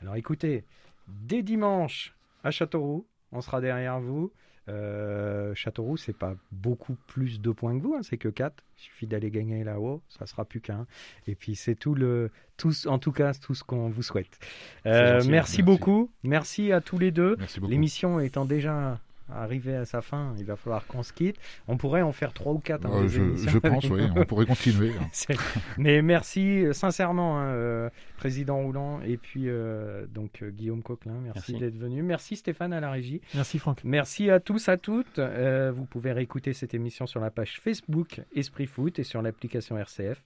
Alors 0.00 0.16
écoutez, 0.16 0.64
dès 1.08 1.42
dimanche 1.42 2.14
à 2.42 2.50
Châteauroux, 2.50 3.06
on 3.32 3.40
sera 3.40 3.60
derrière 3.60 4.00
vous. 4.00 4.32
Euh, 4.68 5.54
Châteauroux, 5.54 5.96
c'est 5.96 6.16
pas 6.16 6.34
beaucoup 6.50 6.96
plus 7.06 7.40
de 7.40 7.50
points 7.50 7.76
que 7.78 7.82
vous, 7.82 7.94
hein, 7.94 8.00
c'est 8.02 8.16
que 8.16 8.28
4. 8.28 8.64
Il 8.76 8.80
suffit 8.80 9.06
d'aller 9.06 9.30
gagner 9.30 9.62
là-haut, 9.62 10.02
ça 10.08 10.26
sera 10.26 10.44
plus 10.44 10.60
qu'un. 10.60 10.86
Et 11.26 11.34
puis 11.34 11.54
c'est 11.54 11.74
tout 11.74 11.94
le, 11.94 12.30
tout, 12.56 12.72
en 12.86 12.98
tout 12.98 13.12
cas, 13.12 13.34
tout 13.34 13.54
ce 13.54 13.62
qu'on 13.62 13.90
vous 13.90 14.02
souhaite. 14.02 14.38
Euh, 14.86 15.14
merci, 15.14 15.30
merci, 15.30 15.62
beaucoup, 15.62 16.10
merci 16.22 16.72
à 16.72 16.80
tous 16.80 16.98
les 16.98 17.10
deux. 17.10 17.36
L'émission 17.62 18.20
étant 18.20 18.46
déjà 18.46 18.98
arriver 19.30 19.74
à 19.76 19.84
sa 19.84 20.02
fin, 20.02 20.34
il 20.38 20.44
va 20.44 20.56
falloir 20.56 20.86
qu'on 20.86 21.02
se 21.02 21.12
quitte. 21.12 21.36
On 21.68 21.76
pourrait 21.76 22.02
en 22.02 22.12
faire 22.12 22.32
trois 22.32 22.52
ou 22.52 22.58
quatre. 22.58 22.86
Hein, 22.86 23.06
je, 23.08 23.58
pense, 23.58 23.84
oui, 23.84 24.02
on 24.14 24.24
pourrait 24.24 24.46
continuer. 24.46 24.92
Hein. 25.00 25.34
Mais 25.78 26.02
merci 26.02 26.64
euh, 26.64 26.72
sincèrement, 26.72 27.38
hein, 27.38 27.46
euh, 27.46 27.90
président 28.16 28.58
Roulant, 28.58 29.00
et 29.02 29.16
puis 29.16 29.44
euh, 29.46 30.06
donc 30.06 30.44
Guillaume 30.44 30.82
Coquelin, 30.82 31.20
merci, 31.22 31.54
d'être 31.54 31.76
venu. 31.76 32.02
Merci 32.02 32.36
Stéphane 32.36 32.72
à 32.72 32.80
la 32.80 32.90
régie. 32.90 33.20
Merci 33.34 33.58
Franck. 33.58 33.80
Merci 33.84 34.30
à 34.30 34.40
tous, 34.40 34.68
à 34.68 34.76
toutes. 34.76 35.18
vous 35.18 35.84
pouvez 35.84 36.12
réécouter 36.12 36.52
cette 36.52 36.74
émission 36.74 37.06
sur 37.06 37.20
la 37.20 37.30
page 37.30 37.60
Facebook 37.60 38.20
Esprit 38.34 38.66
Foot 38.66 38.98
et 38.98 39.04
sur 39.04 39.22
l'application 39.22 39.78
RCF. 39.78 40.22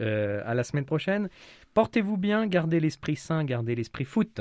à 0.00 0.54
la 0.54 0.64
semaine 0.64 0.84
prochaine. 0.84 1.28
Portez-vous 1.74 2.16
bien, 2.16 2.46
gardez 2.46 2.80
l'esprit 2.80 3.16
sain, 3.16 3.44
gardez 3.44 3.74
l'esprit 3.74 4.04
foot. 4.04 4.40